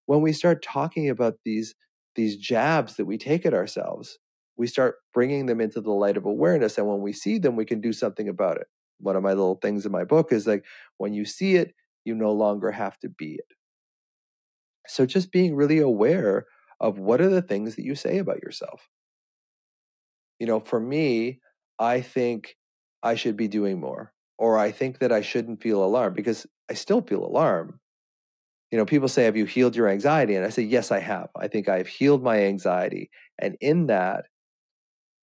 when 0.06 0.22
we 0.22 0.34
start 0.34 0.64
talking 0.64 1.10
about 1.10 1.36
these 1.46 1.76
these 2.16 2.38
jabs 2.38 2.98
that 2.98 3.06
we 3.06 3.18
take 3.18 3.46
at 3.46 3.54
ourselves, 3.56 4.20
we 4.58 4.68
start 4.68 4.96
bringing 5.14 5.46
them 5.46 5.62
into 5.62 5.82
the 5.82 5.92
light 5.92 6.18
of 6.18 6.26
awareness. 6.26 6.78
And 6.78 6.88
when 6.88 7.02
we 7.02 7.14
see 7.14 7.38
them, 7.40 7.56
we 7.56 7.66
can 7.66 7.82
do 7.82 7.94
something 7.94 8.30
about 8.30 8.58
it. 8.58 8.68
One 9.00 9.16
of 9.16 9.24
my 9.24 9.30
little 9.30 9.56
things 9.56 9.86
in 9.86 9.92
my 9.92 10.04
book 10.04 10.32
is 10.32 10.48
like, 10.48 10.64
when 10.98 11.14
you 11.14 11.26
see 11.26 11.56
it, 11.56 11.74
you 12.06 12.16
no 12.16 12.32
longer 12.32 12.72
have 12.72 13.00
to 13.00 13.10
be 13.10 13.34
it. 13.34 13.54
So 14.88 15.06
just 15.06 15.32
being 15.32 15.56
really 15.56 15.80
aware 15.80 16.46
of 16.80 17.00
what 17.00 17.22
are 17.22 17.30
the 17.30 17.42
things 17.42 17.76
that 17.76 17.86
you 17.86 17.96
say 17.96 18.18
about 18.18 18.44
yourself. 18.44 18.90
You 20.40 20.48
know, 20.48 20.60
for 20.60 20.80
me, 20.80 21.40
I 21.80 22.02
think 22.02 22.56
I 23.02 23.16
should 23.16 23.38
be 23.38 23.48
doing 23.48 23.80
more, 23.80 24.14
or 24.38 24.58
I 24.58 24.72
think 24.72 25.00
that 25.00 25.12
I 25.12 25.22
shouldn't 25.22 25.64
feel 25.64 25.84
alarmed 25.84 26.16
because 26.16 26.46
I 26.70 26.74
still 26.74 27.02
feel 27.02 27.26
alarm. 27.26 27.80
You 28.72 28.78
know, 28.78 28.86
people 28.86 29.08
say, 29.08 29.26
Have 29.26 29.38
you 29.38 29.46
healed 29.46 29.76
your 29.76 29.88
anxiety? 29.88 30.36
And 30.36 30.46
I 30.46 30.50
say, 30.50 30.64
Yes, 30.64 30.92
I 30.92 31.00
have. 31.00 31.30
I 31.38 31.48
think 31.48 31.70
I've 31.70 31.88
healed 31.88 32.24
my 32.24 32.44
anxiety. 32.44 33.10
And 33.40 33.56
in 33.62 33.88
that, 33.88 34.26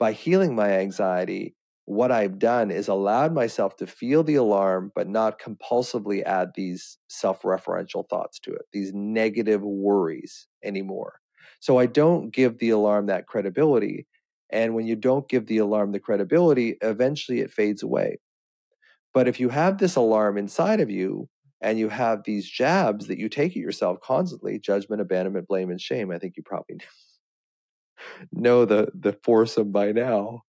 by 0.01 0.13
healing 0.13 0.57
my 0.57 0.73
anxiety, 0.73 1.55
what 1.85 2.11
I've 2.11 2.39
done 2.39 2.71
is 2.71 2.89
allowed 2.89 3.35
myself 3.35 3.77
to 3.77 3.87
feel 3.87 4.23
the 4.23 4.37
alarm, 4.37 4.93
but 4.95 5.09
not 5.09 5.41
compulsively 5.41 6.23
add 6.25 6.53
these 6.55 6.99
self 7.09 7.43
referential 7.43 8.09
thoughts 8.09 8.41
to 8.41 8.53
it, 8.53 8.63
these 8.73 8.93
negative 8.95 9.63
worries 9.63 10.49
anymore. 10.65 11.21
So 11.61 11.79
I 11.79 11.87
don't 11.87 12.33
give 12.33 12.59
the 12.59 12.71
alarm 12.71 13.07
that 13.07 13.27
credibility. 13.27 14.07
And 14.51 14.75
when 14.75 14.87
you 14.87 14.97
don't 14.97 15.29
give 15.29 15.47
the 15.47 15.59
alarm 15.59 15.93
the 15.93 16.01
credibility, 16.01 16.77
eventually 16.81 17.41
it 17.41 17.53
fades 17.53 17.83
away. 17.83 18.19
But 19.13 19.29
if 19.29 19.39
you 19.39 19.51
have 19.51 19.79
this 19.79 19.97
alarm 19.97 20.39
inside 20.39 20.81
of 20.81 20.91
you 20.91 21.29
and 21.61 21.79
you 21.79 21.89
have 21.89 22.23
these 22.25 22.49
jabs 22.49 23.09
that 23.09 23.19
you 23.19 23.29
take 23.29 23.53
at 23.53 23.57
yourself 23.57 23.99
constantly 24.01 24.59
judgment, 24.59 25.03
abandonment, 25.03 25.47
blame, 25.49 25.71
and 25.71 25.81
shame 25.81 26.11
I 26.11 26.19
think 26.19 26.35
you 26.37 26.43
probably 26.43 26.79
know 28.33 28.65
the, 28.65 28.89
the 28.95 29.13
foursome 29.25 29.73
by 29.73 29.93
now 29.93 30.43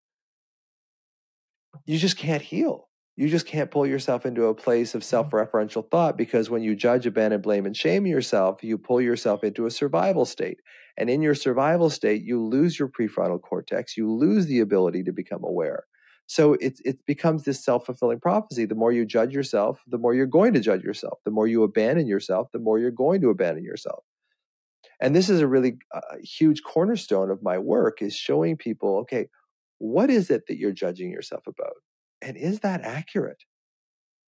you 1.86 1.98
just 1.98 2.18
can't 2.18 2.42
heal 2.42 2.90
you 3.18 3.28
just 3.28 3.46
can't 3.46 3.70
pull 3.70 3.86
yourself 3.86 4.26
into 4.26 4.46
a 4.46 4.56
place 4.56 4.96
of 4.96 5.02
mm-hmm. 5.02 5.10
self-referential 5.10 5.90
thought 5.92 6.18
because 6.18 6.50
when 6.50 6.64
you 6.64 6.76
judge, 6.76 7.06
abandon, 7.06 7.42
blame, 7.42 7.66
and 7.66 7.76
shame 7.76 8.08
yourself, 8.08 8.64
you 8.64 8.78
pull 8.78 9.02
yourself 9.02 9.44
into 9.44 9.66
a 9.66 9.72
survival 9.72 10.26
state. 10.26 10.60
And 10.98 11.10
in 11.10 11.22
your 11.22 11.36
survival 11.36 11.90
state, 11.90 12.24
you 12.24 12.44
lose 12.44 12.80
your 12.80 12.88
prefrontal 12.88 13.42
cortex, 13.42 13.96
you 13.96 14.12
lose 14.12 14.48
the 14.48 14.60
ability 14.60 15.04
to 15.04 15.12
become 15.12 15.44
aware. 15.44 15.84
So 16.28 16.54
it, 16.54 16.80
it 16.86 17.06
becomes 17.06 17.44
this 17.44 17.64
self-fulfilling 17.64 18.22
prophecy. 18.22 18.66
The 18.66 18.76
more 18.76 18.92
you 18.92 19.06
judge 19.06 19.34
yourself, 19.34 19.82
the 19.86 19.98
more 19.98 20.14
you're 20.14 20.26
going 20.26 20.54
to 20.54 20.60
judge 20.62 20.82
yourself. 20.82 21.20
The 21.26 21.32
more 21.32 21.46
you 21.46 21.64
abandon 21.64 22.08
yourself, 22.08 22.48
the 22.54 22.60
more 22.60 22.80
you're 22.80 22.90
going 22.90 23.20
to 23.22 23.30
abandon 23.30 23.66
yourself. 23.66 24.04
And 25.02 25.16
this 25.16 25.30
is 25.30 25.42
a 25.42 25.48
really 25.48 25.80
uh, 25.94 26.18
huge 26.24 26.62
cornerstone 26.64 27.32
of 27.32 27.44
my 27.44 27.58
work 27.58 28.02
is 28.02 28.16
showing 28.16 28.56
people, 28.56 28.98
okay, 29.00 29.28
what 29.80 30.12
is 30.12 30.30
it 30.30 30.46
that 30.48 30.58
you're 30.58 30.72
judging 30.72 31.10
yourself 31.12 31.44
about? 31.48 31.74
And 32.22 32.38
is 32.38 32.60
that 32.60 32.82
accurate? 32.82 33.44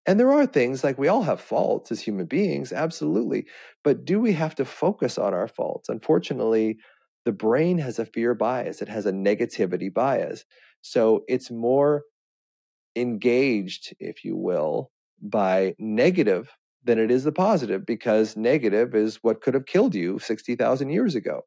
And 0.07 0.19
there 0.19 0.33
are 0.33 0.47
things 0.47 0.83
like 0.83 0.99
we 0.99 1.09
all 1.09 1.23
have 1.23 1.41
faults 1.41 1.93
as 1.93 2.01
human 2.01 2.27
beings, 2.27 2.73
absolutely. 2.73 3.47
But 3.85 4.05
do 4.05 4.19
we 4.19 4.33
have 4.33 4.55
to 4.57 4.65
focus 4.65 5.19
on 5.19 5.35
our 5.35 5.47
faults? 5.47 5.89
Unfortunately, 5.89 6.79
the 7.25 7.33
brain 7.33 7.79
has 7.79 7.99
a 7.99 8.07
fear 8.07 8.35
bias, 8.35 8.83
it 8.83 8.89
has 8.89 9.07
a 9.07 9.13
negativity 9.13 9.93
bias. 9.93 10.45
So 10.81 11.23
it's 11.29 11.51
more 11.51 12.03
engaged, 12.97 13.95
if 14.01 14.25
you 14.25 14.37
will, 14.37 14.91
by 15.21 15.75
negative 15.79 16.51
than 16.85 16.99
it 16.99 17.11
is 17.11 17.25
the 17.25 17.33
positive 17.33 17.87
because 17.87 18.37
negative 18.37 18.95
is 18.95 19.19
what 19.23 19.41
could 19.41 19.55
have 19.55 19.67
killed 19.67 19.95
you 19.95 20.19
60,000 20.19 20.91
years 20.91 21.15
ago. 21.15 21.43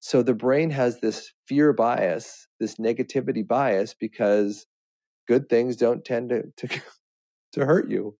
So 0.00 0.22
the 0.22 0.34
brain 0.34 0.70
has 0.70 1.00
this 1.00 1.32
fear 1.46 1.72
bias, 1.72 2.46
this 2.60 2.76
negativity 2.76 3.46
bias 3.46 3.94
because 3.98 4.66
good 5.26 5.48
things 5.48 5.76
don't 5.76 6.04
tend 6.04 6.30
to 6.30 6.42
to, 6.56 6.80
to 7.52 7.66
hurt 7.66 7.90
you. 7.90 8.16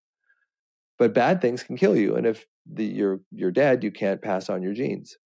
But 0.99 1.15
bad 1.15 1.41
things 1.41 1.63
can 1.63 1.77
kill 1.77 1.97
you 1.97 2.17
and 2.17 2.27
if 2.27 2.45
the, 2.71 2.85
you're 2.85 3.21
you're 3.31 3.53
dead 3.53 3.85
you 3.85 3.93
can't 3.93 4.21
pass 4.21 4.51
on 4.51 4.63
your 4.63 4.75
genes. 4.75 5.17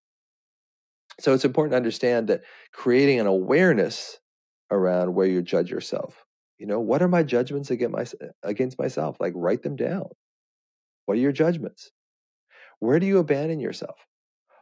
So 1.21 1.33
it's 1.33 1.45
important 1.45 1.73
to 1.73 1.77
understand 1.77 2.29
that 2.29 2.43
creating 2.73 3.21
an 3.21 3.27
awareness 3.27 4.19
around 4.71 5.15
where 5.15 5.27
you 5.27 5.43
judge 5.43 5.71
yourself. 5.71 6.25
You 6.59 6.67
know 6.67 6.81
what 6.81 7.03
are 7.03 7.09
my 7.09 7.23
judgments 7.23 7.71
against 7.71 8.15
against 8.43 8.79
myself? 8.79 9.17
Like 9.19 9.33
write 9.35 9.62
them 9.62 9.77
down 9.77 10.11
what 11.07 11.17
are 11.17 11.21
your 11.21 11.33
judgments 11.33 11.91
where 12.79 12.99
do 12.99 13.07
you 13.07 13.19
abandon 13.19 13.61
yourself 13.61 14.07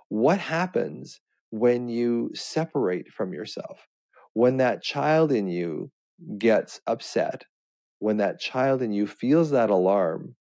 what 0.09 0.39
happens 0.39 1.21
when 1.51 1.89
you 1.89 2.31
separate 2.35 3.09
from 3.09 3.33
yourself 3.33 3.87
when 4.35 4.59
that 4.59 4.83
child 4.83 5.33
in 5.33 5.49
you 5.49 5.91
gets 6.39 6.81
upset, 6.87 7.45
when 7.99 8.19
that 8.19 8.41
child 8.41 8.83
in 8.83 8.93
you 8.93 9.07
feels 9.07 9.51
that 9.51 9.71
alarm, 9.71 10.37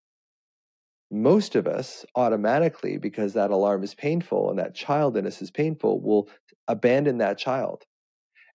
most 1.12 1.56
of 1.56 1.68
us 1.68 2.06
automatically, 2.16 2.98
because 2.98 3.34
that 3.34 3.52
alarm 3.52 3.84
is 3.84 3.96
painful 3.96 4.50
and 4.50 4.60
that 4.60 4.76
child 4.76 5.18
in 5.18 5.26
us 5.26 5.42
is 5.42 5.50
painful, 5.50 6.02
will 6.02 6.30
abandon 6.68 7.18
that 7.18 7.38
child. 7.38 7.84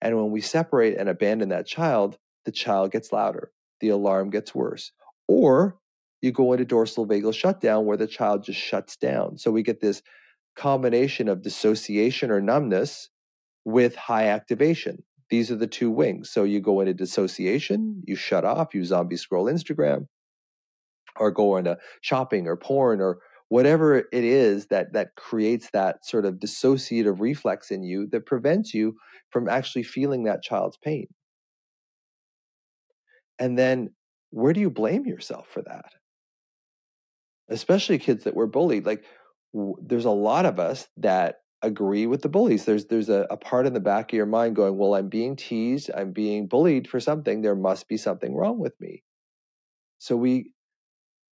And 0.01 0.15
when 0.15 0.31
we 0.31 0.41
separate 0.41 0.97
and 0.97 1.09
abandon 1.09 1.49
that 1.49 1.67
child, 1.67 2.17
the 2.45 2.51
child 2.51 2.91
gets 2.91 3.11
louder, 3.11 3.51
the 3.81 3.89
alarm 3.89 4.29
gets 4.29 4.55
worse. 4.55 4.91
Or 5.27 5.77
you 6.25 6.31
go 6.31 6.51
into 6.53 6.65
dorsal 6.65 7.07
vagal 7.07 7.35
shutdown 7.35 7.85
where 7.85 7.97
the 7.97 8.07
child 8.07 8.43
just 8.43 8.59
shuts 8.59 8.97
down. 8.97 9.37
So 9.37 9.51
we 9.51 9.61
get 9.61 9.79
this 9.79 10.01
combination 10.55 11.29
of 11.29 11.43
dissociation 11.43 12.31
or 12.31 12.41
numbness 12.41 13.09
with 13.63 13.95
high 13.95 14.27
activation. 14.27 15.03
These 15.29 15.51
are 15.51 15.55
the 15.55 15.67
two 15.67 15.91
wings. 15.91 16.31
So 16.31 16.43
you 16.43 16.59
go 16.59 16.79
into 16.81 16.93
dissociation, 16.93 18.01
you 18.07 18.15
shut 18.15 18.43
off, 18.43 18.73
you 18.73 18.83
zombie 18.85 19.17
scroll 19.17 19.45
Instagram, 19.45 20.07
or 21.17 21.31
go 21.31 21.57
into 21.57 21.77
shopping 22.01 22.47
or 22.47 22.57
porn 22.57 23.01
or 23.01 23.19
whatever 23.49 23.97
it 23.97 24.07
is 24.11 24.67
that 24.67 24.93
that 24.93 25.15
creates 25.15 25.69
that 25.73 26.03
sort 26.03 26.25
of 26.25 26.35
dissociative 26.35 27.19
reflex 27.19 27.69
in 27.69 27.83
you 27.83 28.07
that 28.07 28.25
prevents 28.25 28.73
you 28.73 28.95
from 29.29 29.47
actually 29.47 29.83
feeling 29.83 30.23
that 30.23 30.41
child's 30.41 30.77
pain. 30.77 31.07
And 33.37 33.57
then 33.57 33.91
where 34.31 34.53
do 34.53 34.59
you 34.59 34.71
blame 34.71 35.05
yourself 35.05 35.47
for 35.47 35.61
that? 35.63 35.93
Especially 37.49 37.97
kids 37.97 38.23
that 38.23 38.35
were 38.35 38.47
bullied. 38.47 38.85
Like 38.85 39.03
w- 39.53 39.75
there's 39.81 40.05
a 40.05 40.11
lot 40.11 40.45
of 40.45 40.59
us 40.59 40.87
that 40.97 41.41
agree 41.61 42.07
with 42.07 42.21
the 42.21 42.29
bullies. 42.29 42.65
There's 42.65 42.85
there's 42.85 43.09
a, 43.09 43.27
a 43.29 43.37
part 43.37 43.65
in 43.65 43.73
the 43.73 43.79
back 43.79 44.11
of 44.11 44.17
your 44.17 44.25
mind 44.25 44.55
going, 44.55 44.77
well, 44.77 44.95
I'm 44.95 45.09
being 45.09 45.35
teased, 45.35 45.89
I'm 45.95 46.11
being 46.11 46.47
bullied 46.47 46.87
for 46.87 46.99
something. 46.99 47.41
There 47.41 47.55
must 47.55 47.87
be 47.87 47.97
something 47.97 48.35
wrong 48.35 48.59
with 48.59 48.73
me. 48.79 49.03
So 49.97 50.15
we 50.15 50.51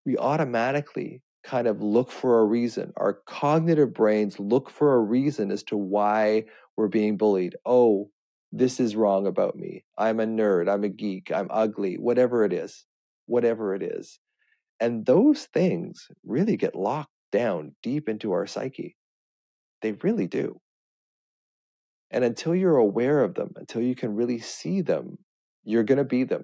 we 0.06 0.18
automatically 0.18 1.22
kind 1.44 1.68
of 1.68 1.82
look 1.82 2.12
for 2.12 2.40
a 2.40 2.46
reason. 2.46 2.94
Our 2.98 3.14
cognitive 3.26 3.94
brains 3.94 4.40
look 4.40 4.70
for 4.70 4.96
a 4.96 5.00
reason 5.00 5.52
as 5.52 5.64
to 5.64 5.78
why 5.78 6.46
we're 6.78 6.88
being 6.88 7.18
bullied. 7.18 7.56
Oh, 7.66 8.10
this 8.52 8.80
is 8.80 8.96
wrong 8.96 9.28
about 9.28 9.56
me. 9.56 9.84
I'm 9.98 10.20
a 10.20 10.26
nerd. 10.26 10.72
I'm 10.72 10.84
a 10.84 10.90
geek. 10.90 11.32
I'm 11.34 11.48
ugly. 11.50 11.96
Whatever 11.96 12.46
it 12.46 12.54
is, 12.54 12.86
whatever 13.26 13.76
it 13.76 13.84
is. 13.84 14.20
And 14.84 15.06
those 15.06 15.46
things 15.46 16.10
really 16.26 16.58
get 16.58 16.76
locked 16.76 17.14
down 17.32 17.74
deep 17.82 18.10
into 18.10 18.34
our 18.34 18.46
psyche. 18.46 18.98
They 19.82 19.94
really 19.94 20.28
do. 20.28 20.60
And 22.12 22.26
until 22.26 22.54
you're 22.54 22.76
aware 22.76 23.24
of 23.24 23.36
them, 23.36 23.54
until 23.56 23.82
you 23.82 23.96
can 23.96 24.14
really 24.14 24.40
see 24.40 24.82
them, 24.82 25.20
you're 25.64 25.86
going 25.86 26.00
to 26.00 26.04
be 26.04 26.26
them. 26.26 26.44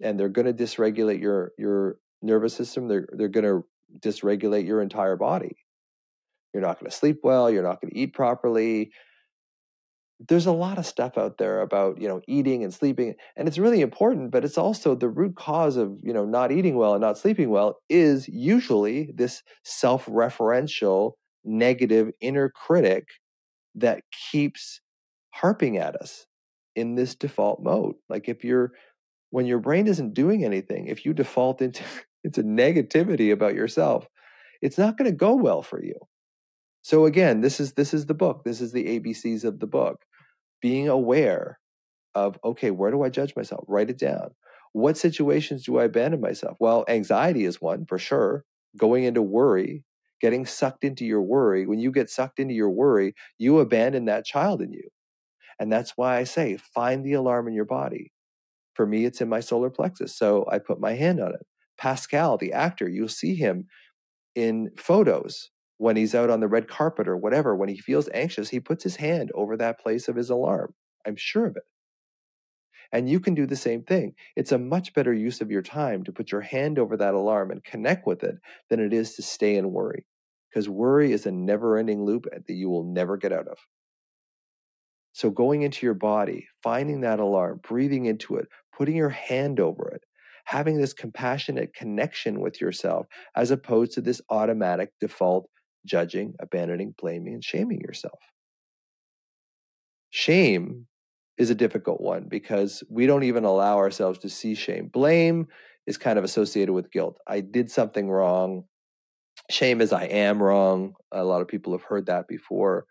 And 0.00 0.18
they're 0.18 0.30
going 0.30 0.46
to 0.46 0.54
dysregulate 0.54 1.20
your, 1.20 1.52
your 1.58 1.98
nervous 2.22 2.54
system. 2.54 2.88
They're, 2.88 3.06
they're 3.12 3.28
going 3.28 3.44
to 3.44 3.66
dysregulate 4.00 4.66
your 4.66 4.80
entire 4.80 5.16
body. 5.16 5.54
You're 6.54 6.62
not 6.62 6.80
going 6.80 6.90
to 6.90 6.96
sleep 6.96 7.18
well. 7.22 7.50
You're 7.50 7.62
not 7.62 7.82
going 7.82 7.90
to 7.90 7.98
eat 7.98 8.14
properly. 8.14 8.92
There's 10.20 10.46
a 10.46 10.52
lot 10.52 10.78
of 10.78 10.86
stuff 10.86 11.18
out 11.18 11.38
there 11.38 11.60
about, 11.60 12.00
you 12.00 12.08
know, 12.08 12.20
eating 12.28 12.62
and 12.62 12.72
sleeping. 12.72 13.14
And 13.36 13.48
it's 13.48 13.58
really 13.58 13.80
important, 13.80 14.30
but 14.30 14.44
it's 14.44 14.56
also 14.56 14.94
the 14.94 15.08
root 15.08 15.34
cause 15.36 15.76
of, 15.76 15.98
you 16.02 16.12
know, 16.12 16.24
not 16.24 16.52
eating 16.52 16.76
well 16.76 16.94
and 16.94 17.00
not 17.00 17.18
sleeping 17.18 17.50
well 17.50 17.78
is 17.88 18.28
usually 18.28 19.10
this 19.14 19.42
self 19.64 20.06
referential 20.06 21.12
negative 21.44 22.10
inner 22.20 22.48
critic 22.48 23.08
that 23.74 24.02
keeps 24.30 24.80
harping 25.34 25.76
at 25.76 25.96
us 25.96 26.26
in 26.76 26.94
this 26.94 27.14
default 27.14 27.62
mode. 27.62 27.94
Like 28.08 28.28
if 28.28 28.44
you're 28.44 28.72
when 29.30 29.46
your 29.46 29.58
brain 29.58 29.88
isn't 29.88 30.14
doing 30.14 30.44
anything, 30.44 30.86
if 30.86 31.04
you 31.04 31.12
default 31.12 31.60
into 31.60 31.82
into 32.24 32.42
negativity 32.42 33.32
about 33.32 33.54
yourself, 33.54 34.06
it's 34.62 34.78
not 34.78 34.96
going 34.96 35.10
to 35.10 35.16
go 35.16 35.34
well 35.34 35.62
for 35.62 35.82
you. 35.82 35.96
So 36.82 37.04
again, 37.04 37.40
this 37.40 37.60
is 37.60 37.72
this 37.72 37.92
is 37.92 38.06
the 38.06 38.14
book. 38.14 38.44
This 38.44 38.60
is 38.60 38.72
the 38.72 39.00
ABCs 39.00 39.44
of 39.44 39.58
the 39.60 39.66
book. 39.66 40.03
Being 40.64 40.88
aware 40.88 41.60
of 42.14 42.38
okay, 42.44 42.72
where 42.72 42.92
do 42.92 43.02
I 43.04 43.10
judge 43.10 43.36
myself? 43.36 43.64
Write 43.68 43.90
it 43.90 43.98
down. 43.98 44.30
What 44.72 44.98
situations 44.98 45.64
do 45.64 45.78
I 45.78 45.84
abandon 45.84 46.20
myself? 46.20 46.56
Well, 46.60 46.84
anxiety 46.88 47.44
is 47.44 47.62
one 47.62 47.86
for 47.86 47.98
sure. 47.98 48.44
Going 48.78 49.04
into 49.04 49.22
worry, 49.22 49.84
getting 50.20 50.46
sucked 50.46 50.84
into 50.84 51.04
your 51.06 51.22
worry, 51.22 51.66
when 51.66 51.80
you 51.80 51.92
get 51.92 52.10
sucked 52.10 52.40
into 52.40 52.54
your 52.54 52.70
worry, 52.70 53.14
you 53.38 53.60
abandon 53.60 54.06
that 54.06 54.26
child 54.26 54.62
in 54.62 54.72
you. 54.72 54.88
And 55.60 55.72
that's 55.72 55.92
why 55.96 56.18
I 56.18 56.24
say 56.24 56.56
find 56.58 57.04
the 57.04 57.14
alarm 57.14 57.48
in 57.48 57.54
your 57.54 57.66
body. 57.66 58.12
For 58.74 58.86
me, 58.86 59.06
it's 59.06 59.20
in 59.22 59.28
my 59.28 59.40
solar 59.40 59.70
plexus. 59.70 60.16
So 60.16 60.46
I 60.50 60.58
put 60.60 60.80
my 60.80 60.94
hand 60.94 61.20
on 61.20 61.34
it. 61.34 61.46
Pascal, 61.78 62.38
the 62.38 62.52
actor, 62.52 62.88
you'll 62.88 63.08
see 63.08 63.36
him 63.36 63.66
in 64.36 64.70
photos 64.78 65.50
when 65.84 65.96
he's 65.96 66.14
out 66.14 66.30
on 66.30 66.40
the 66.40 66.48
red 66.48 66.66
carpet 66.66 67.06
or 67.06 67.14
whatever. 67.14 67.54
When 67.54 67.68
he 67.68 67.76
feels 67.76 68.08
anxious, 68.14 68.48
he 68.48 68.58
puts 68.58 68.84
his 68.84 68.96
hand 68.96 69.30
over 69.34 69.54
that 69.54 69.78
place 69.78 70.08
of 70.08 70.16
his 70.16 70.30
alarm. 70.30 70.72
I'm 71.06 71.14
sure 71.14 71.44
of 71.44 71.56
it. 71.56 71.64
And 72.90 73.10
you 73.10 73.20
can 73.20 73.34
do 73.34 73.44
the 73.44 73.54
same 73.54 73.82
thing. 73.82 74.14
It's 74.34 74.50
a 74.50 74.56
much 74.56 74.94
better 74.94 75.12
use 75.12 75.42
of 75.42 75.50
your 75.50 75.60
time 75.60 76.02
to 76.04 76.12
put 76.12 76.32
your 76.32 76.40
hand 76.40 76.78
over 76.78 76.96
that 76.96 77.12
alarm 77.12 77.50
and 77.50 77.62
connect 77.62 78.06
with 78.06 78.24
it 78.24 78.36
than 78.70 78.80
it 78.80 78.94
is 78.94 79.14
to 79.16 79.22
stay 79.22 79.56
in 79.56 79.72
worry. 79.72 80.06
Because 80.48 80.70
worry 80.70 81.12
is 81.12 81.26
a 81.26 81.30
never 81.30 81.76
ending 81.76 82.02
loop 82.02 82.24
eh, 82.32 82.38
that 82.48 82.54
you 82.54 82.70
will 82.70 82.84
never 82.84 83.18
get 83.18 83.32
out 83.32 83.46
of. 83.46 83.58
So, 85.12 85.28
going 85.28 85.60
into 85.60 85.84
your 85.84 85.94
body, 85.94 86.46
finding 86.62 87.02
that 87.02 87.20
alarm, 87.20 87.60
breathing 87.62 88.06
into 88.06 88.36
it, 88.36 88.48
putting 88.74 88.96
your 88.96 89.10
hand 89.10 89.60
over 89.60 89.90
it, 89.90 90.00
having 90.46 90.78
this 90.78 90.94
compassionate 90.94 91.74
connection 91.74 92.40
with 92.40 92.58
yourself, 92.58 93.06
as 93.36 93.50
opposed 93.50 93.92
to 93.92 94.00
this 94.00 94.22
automatic 94.30 94.88
default 94.98 95.50
judging, 95.84 96.34
abandoning, 96.40 96.94
blaming, 96.98 97.34
and 97.34 97.44
shaming 97.44 97.80
yourself. 97.80 98.18
Shame 100.10 100.86
is 101.36 101.50
a 101.50 101.54
difficult 101.54 102.00
one 102.00 102.26
because 102.28 102.84
we 102.88 103.06
don't 103.06 103.24
even 103.24 103.44
allow 103.44 103.78
ourselves 103.78 104.18
to 104.20 104.28
see 104.28 104.54
shame. 104.54 104.88
Blame 104.92 105.48
is 105.86 105.98
kind 105.98 106.18
of 106.18 106.24
associated 106.24 106.72
with 106.72 106.92
guilt. 106.92 107.18
I 107.26 107.40
did 107.40 107.70
something 107.70 108.08
wrong. 108.08 108.64
Shame 109.50 109.80
is 109.80 109.92
I 109.92 110.04
am 110.04 110.42
wrong. 110.42 110.94
A 111.12 111.24
lot 111.24 111.42
of 111.42 111.48
people 111.48 111.72
have 111.72 111.82
heard 111.82 112.06
that 112.06 112.28
before. 112.28 112.86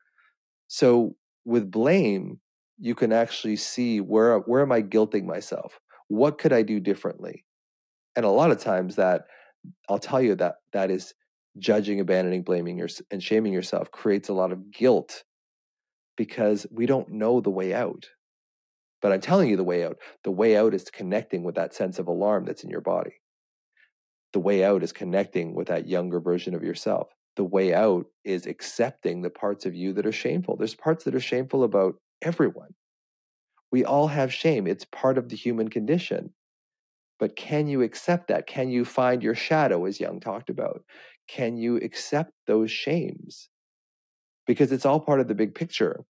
So 0.68 1.16
with 1.46 1.72
blame, 1.72 2.40
you 2.80 2.96
can 2.96 3.14
actually 3.14 3.56
see 3.56 4.02
where 4.02 4.38
where 4.40 4.62
am 4.62 4.72
I 4.72 4.82
guilting 4.82 5.26
myself? 5.26 5.80
What 6.10 6.38
could 6.38 6.52
I 6.52 6.64
do 6.64 6.80
differently? 6.80 7.46
And 8.16 8.26
a 8.26 8.30
lot 8.30 8.52
of 8.52 8.60
times 8.60 8.98
that 8.98 9.26
I'll 9.90 10.00
tell 10.00 10.22
you 10.22 10.36
that 10.36 10.56
that 10.74 10.92
is 10.92 11.14
judging, 11.58 12.00
abandoning, 12.00 12.44
blaming, 12.44 12.78
your, 12.78 12.90
and 13.12 13.22
shaming 13.22 13.54
yourself 13.54 13.92
creates 13.92 14.30
a 14.30 14.34
lot 14.34 14.52
of 14.52 14.72
guilt 14.72 15.24
because 16.18 16.66
we 16.72 16.86
don't 16.86 17.10
know 17.10 17.42
the 17.42 17.50
way 17.50 17.74
out. 17.74 18.10
But 19.02 19.12
I'm 19.12 19.22
telling 19.22 19.50
you 19.50 19.58
the 19.58 19.64
way 19.64 19.84
out. 19.86 19.98
The 20.24 20.32
way 20.32 20.56
out 20.56 20.74
is 20.74 20.86
connecting 20.86 21.44
with 21.44 21.56
that 21.56 21.74
sense 21.74 22.00
of 22.00 22.08
alarm 22.08 22.46
that's 22.46 22.64
in 22.64 22.70
your 22.70 22.82
body. 22.82 23.16
The 24.32 24.40
way 24.40 24.64
out 24.64 24.82
is 24.82 24.94
connecting 24.94 25.54
with 25.54 25.68
that 25.68 25.88
younger 25.88 26.20
version 26.20 26.56
of 26.56 26.64
yourself. 26.64 27.10
The 27.36 27.44
way 27.44 27.74
out 27.74 28.06
is 28.24 28.46
accepting 28.46 29.22
the 29.22 29.30
parts 29.30 29.66
of 29.66 29.76
you 29.76 29.94
that 29.94 30.06
are 30.06 30.12
shameful. 30.12 30.56
There's 30.56 30.76
parts 30.76 31.04
that 31.04 31.16
are 31.16 31.20
shameful 31.20 31.64
about 31.64 31.96
everyone. 32.22 32.76
We 33.72 33.84
all 33.84 34.08
have 34.08 34.34
shame, 34.34 34.68
it's 34.68 34.86
part 34.86 35.18
of 35.18 35.30
the 35.30 35.36
human 35.36 35.70
condition. 35.70 36.34
But 37.20 37.36
can 37.36 37.68
you 37.68 37.82
accept 37.82 38.28
that? 38.28 38.48
Can 38.48 38.70
you 38.70 38.86
find 38.86 39.24
your 39.24 39.36
shadow, 39.36 39.86
as 39.86 40.00
Jung 40.00 40.20
talked 40.20 40.50
about? 40.50 40.84
Can 41.28 41.58
you 41.58 41.78
accept 41.78 42.32
those 42.48 42.72
shames? 42.72 43.50
Because 44.46 44.72
it's 44.72 44.86
all 44.86 45.00
part 45.00 45.20
of 45.20 45.28
the 45.28 45.36
big 45.36 45.56
picture. 45.56 46.06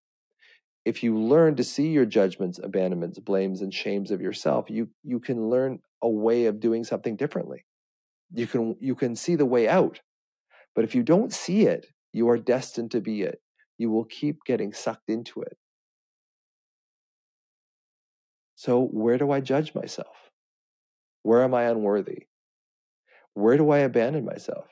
If 0.86 1.04
you 1.04 1.18
learn 1.18 1.56
to 1.56 1.64
see 1.64 1.90
your 1.90 2.06
judgments, 2.06 2.60
abandonments, 2.62 3.20
blames, 3.20 3.62
and 3.62 3.74
shames 3.74 4.12
of 4.12 4.22
yourself, 4.22 4.70
you, 4.70 4.90
you 5.04 5.20
can 5.20 5.50
learn 5.50 5.80
a 6.02 6.10
way 6.10 6.46
of 6.46 6.60
doing 6.60 6.84
something 6.84 7.16
differently. 7.16 7.64
You 8.34 8.48
can, 8.48 8.76
you 8.80 8.96
can 8.96 9.16
see 9.16 9.36
the 9.36 9.46
way 9.46 9.70
out. 9.70 10.02
But 10.76 10.84
if 10.84 10.96
you 10.96 11.04
don't 11.04 11.32
see 11.32 11.68
it, 11.68 11.88
you 12.12 12.30
are 12.30 12.38
destined 12.38 12.92
to 12.92 13.02
be 13.02 13.22
it. 13.22 13.40
You 13.78 13.92
will 13.92 14.06
keep 14.06 14.44
getting 14.46 14.74
sucked 14.74 15.10
into 15.10 15.42
it. 15.42 15.58
So, 18.56 18.82
where 18.82 19.18
do 19.18 19.32
I 19.32 19.42
judge 19.42 19.76
myself? 19.76 20.16
Where 21.24 21.44
am 21.44 21.54
I 21.54 21.64
unworthy? 21.64 22.28
Where 23.34 23.58
do 23.58 23.72
I 23.72 23.80
abandon 23.80 24.26
myself? 24.26 24.68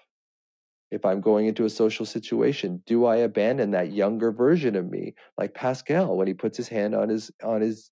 If 0.91 1.05
I'm 1.05 1.21
going 1.21 1.47
into 1.47 1.63
a 1.63 1.69
social 1.69 2.05
situation, 2.05 2.83
do 2.85 3.05
I 3.05 3.17
abandon 3.17 3.71
that 3.71 3.93
younger 3.93 4.31
version 4.31 4.75
of 4.75 4.89
me, 4.89 5.15
like 5.37 5.53
Pascal 5.53 6.17
when 6.17 6.27
he 6.27 6.33
puts 6.33 6.57
his 6.57 6.67
hand 6.67 6.93
on 6.93 7.09
his 7.09 7.31
on 7.41 7.61
his 7.61 7.91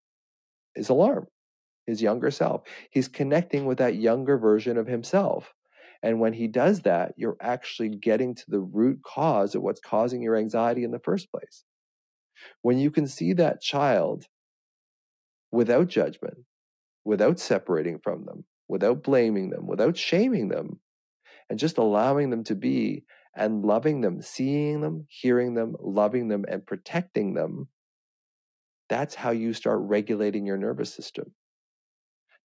his 0.75 0.89
alarm, 0.89 1.27
his 1.88 2.01
younger 2.01 2.29
self? 2.29 2.63
He's 2.91 3.08
connecting 3.08 3.65
with 3.65 3.77
that 3.77 3.96
younger 3.96 4.38
version 4.38 4.77
of 4.77 4.88
himself. 4.88 5.53
And 6.03 6.20
when 6.20 6.34
he 6.34 6.48
does 6.48 6.82
that, 6.82 7.13
you're 7.18 7.38
actually 7.41 7.89
getting 7.89 8.36
to 8.36 8.44
the 8.48 8.60
root 8.60 9.00
cause 9.06 9.56
of 9.56 9.62
what's 9.62 9.82
causing 9.82 10.22
your 10.22 10.36
anxiety 10.36 10.84
in 10.84 10.91
the 10.91 11.00
first 11.00 11.32
place. 11.32 11.63
When 12.62 12.77
you 12.77 12.91
can 12.91 13.08
see 13.08 13.34
that 13.34 13.62
child 13.62 14.25
without 15.51 15.88
judgment, 15.88 16.39
without 17.03 17.39
separating 17.39 18.00
from 18.00 18.25
them, 18.25 18.46
without 18.68 19.03
blaming 19.03 19.50
them, 19.50 19.68
without 19.68 19.98
shaming 19.98 20.48
them, 20.50 20.79
and 21.50 21.60
just 21.60 21.77
allowing 21.77 22.29
them 22.29 22.44
to 22.46 22.56
be 22.56 23.03
and 23.36 23.63
loving 23.63 24.01
them, 24.01 24.22
seeing 24.22 24.82
them, 24.82 25.06
hearing 25.10 25.53
them, 25.53 25.75
loving 25.79 26.27
them, 26.27 26.46
and 26.48 26.65
protecting 26.65 27.34
them, 27.34 27.68
that's 28.89 29.15
how 29.15 29.32
you 29.32 29.53
start 29.53 29.79
regulating 29.82 30.46
your 30.46 30.58
nervous 30.58 30.94
system. 30.94 31.34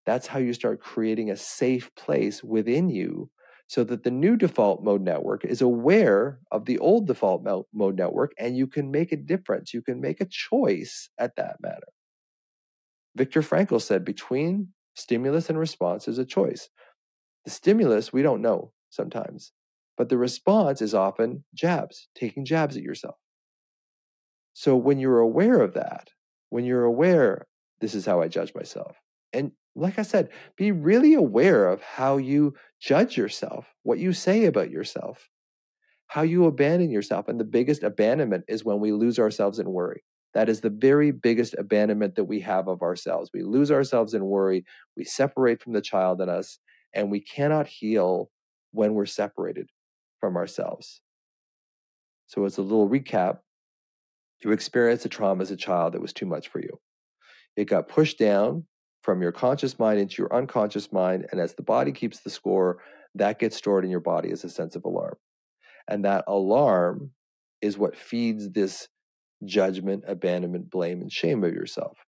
That's 0.05 0.27
how 0.27 0.39
you 0.39 0.53
start 0.53 0.81
creating 0.81 1.31
a 1.31 1.35
safe 1.35 1.93
place 1.95 2.43
within 2.43 2.89
you 2.89 3.31
so 3.67 3.83
that 3.83 4.03
the 4.03 4.11
new 4.11 4.35
default 4.35 4.83
mode 4.83 5.01
network 5.01 5.43
is 5.43 5.61
aware 5.61 6.39
of 6.51 6.65
the 6.65 6.77
old 6.77 7.07
default 7.07 7.43
mode 7.73 7.97
network 7.97 8.31
and 8.37 8.55
you 8.55 8.67
can 8.67 8.91
make 8.91 9.11
a 9.11 9.17
difference. 9.17 9.73
You 9.73 9.81
can 9.81 9.99
make 9.99 10.21
a 10.21 10.27
choice 10.29 11.09
at 11.17 11.35
that 11.37 11.55
matter. 11.59 11.87
Viktor 13.15 13.41
Frankl 13.41 13.81
said 13.81 14.05
between 14.05 14.69
stimulus 14.93 15.49
and 15.49 15.57
response 15.57 16.07
is 16.07 16.19
a 16.19 16.25
choice. 16.25 16.69
The 17.45 17.51
stimulus, 17.51 18.13
we 18.13 18.21
don't 18.21 18.41
know 18.41 18.71
sometimes. 18.95 19.51
But 19.97 20.09
the 20.09 20.17
response 20.17 20.81
is 20.81 20.93
often 20.93 21.43
jabs, 21.53 22.09
taking 22.15 22.45
jabs 22.45 22.75
at 22.75 22.83
yourself. 22.83 23.15
So 24.53 24.75
when 24.75 24.99
you're 24.99 25.19
aware 25.19 25.61
of 25.61 25.73
that, 25.73 26.09
when 26.49 26.65
you're 26.65 26.85
aware, 26.85 27.47
this 27.81 27.93
is 27.93 28.05
how 28.05 28.21
I 28.21 28.27
judge 28.27 28.53
myself. 28.55 28.97
And 29.33 29.51
like 29.75 29.99
I 29.99 30.03
said, 30.03 30.29
be 30.55 30.71
really 30.71 31.13
aware 31.13 31.67
of 31.67 31.81
how 31.81 32.17
you 32.17 32.53
judge 32.81 33.17
yourself, 33.17 33.73
what 33.83 33.99
you 33.99 34.13
say 34.13 34.45
about 34.45 34.71
yourself, 34.71 35.29
how 36.07 36.21
you 36.21 36.45
abandon 36.45 36.91
yourself. 36.91 37.27
And 37.27 37.39
the 37.39 37.45
biggest 37.45 37.83
abandonment 37.83 38.45
is 38.47 38.63
when 38.63 38.79
we 38.79 38.93
lose 38.93 39.19
ourselves 39.19 39.59
in 39.59 39.69
worry. 39.69 40.03
That 40.33 40.49
is 40.49 40.61
the 40.61 40.69
very 40.69 41.11
biggest 41.11 41.55
abandonment 41.57 42.15
that 42.15 42.25
we 42.25 42.41
have 42.41 42.67
of 42.67 42.81
ourselves. 42.81 43.29
We 43.33 43.43
lose 43.43 43.71
ourselves 43.71 44.13
in 44.13 44.25
worry. 44.25 44.65
We 44.95 45.03
separate 45.05 45.61
from 45.61 45.73
the 45.73 45.81
child 45.81 46.21
in 46.21 46.29
us, 46.29 46.59
and 46.93 47.09
we 47.09 47.21
cannot 47.21 47.67
heal 47.67 48.29
when 48.75 48.93
we're 48.93 49.05
separated 49.05 49.69
from 50.19 50.35
ourselves. 50.35 51.01
So, 52.27 52.45
as 52.45 52.57
a 52.57 52.61
little 52.61 52.89
recap, 52.89 53.39
you 54.43 54.51
experienced 54.51 55.05
a 55.05 55.09
trauma 55.09 55.41
as 55.41 55.51
a 55.51 55.57
child 55.57 55.93
that 55.93 56.01
was 56.01 56.13
too 56.13 56.25
much 56.25 56.49
for 56.49 56.59
you. 56.59 56.79
It 57.55 57.65
got 57.65 57.87
pushed 57.87 58.19
down 58.19 58.65
from 59.01 59.21
your 59.21 59.31
conscious 59.31 59.79
mind 59.79 59.99
into 59.99 60.21
your 60.21 60.35
unconscious 60.35 60.91
mind. 60.91 61.27
And 61.31 61.39
as 61.39 61.53
the 61.53 61.63
body 61.63 61.91
keeps 61.91 62.19
the 62.19 62.29
score, 62.29 62.79
that 63.13 63.39
gets 63.39 63.55
stored 63.55 63.85
in 63.85 63.91
your 63.91 63.99
body 63.99 64.31
as 64.31 64.43
a 64.43 64.49
sense 64.49 64.75
of 64.75 64.83
alarm. 64.83 65.15
And 65.87 66.03
that 66.03 66.25
alarm 66.27 67.11
is 67.61 67.77
what 67.77 67.95
feeds 67.95 68.49
this 68.51 68.87
judgment, 69.43 70.03
abandonment, 70.07 70.69
blame, 70.69 71.01
and 71.01 71.11
shame 71.11 71.43
of 71.43 71.53
yourself. 71.53 72.04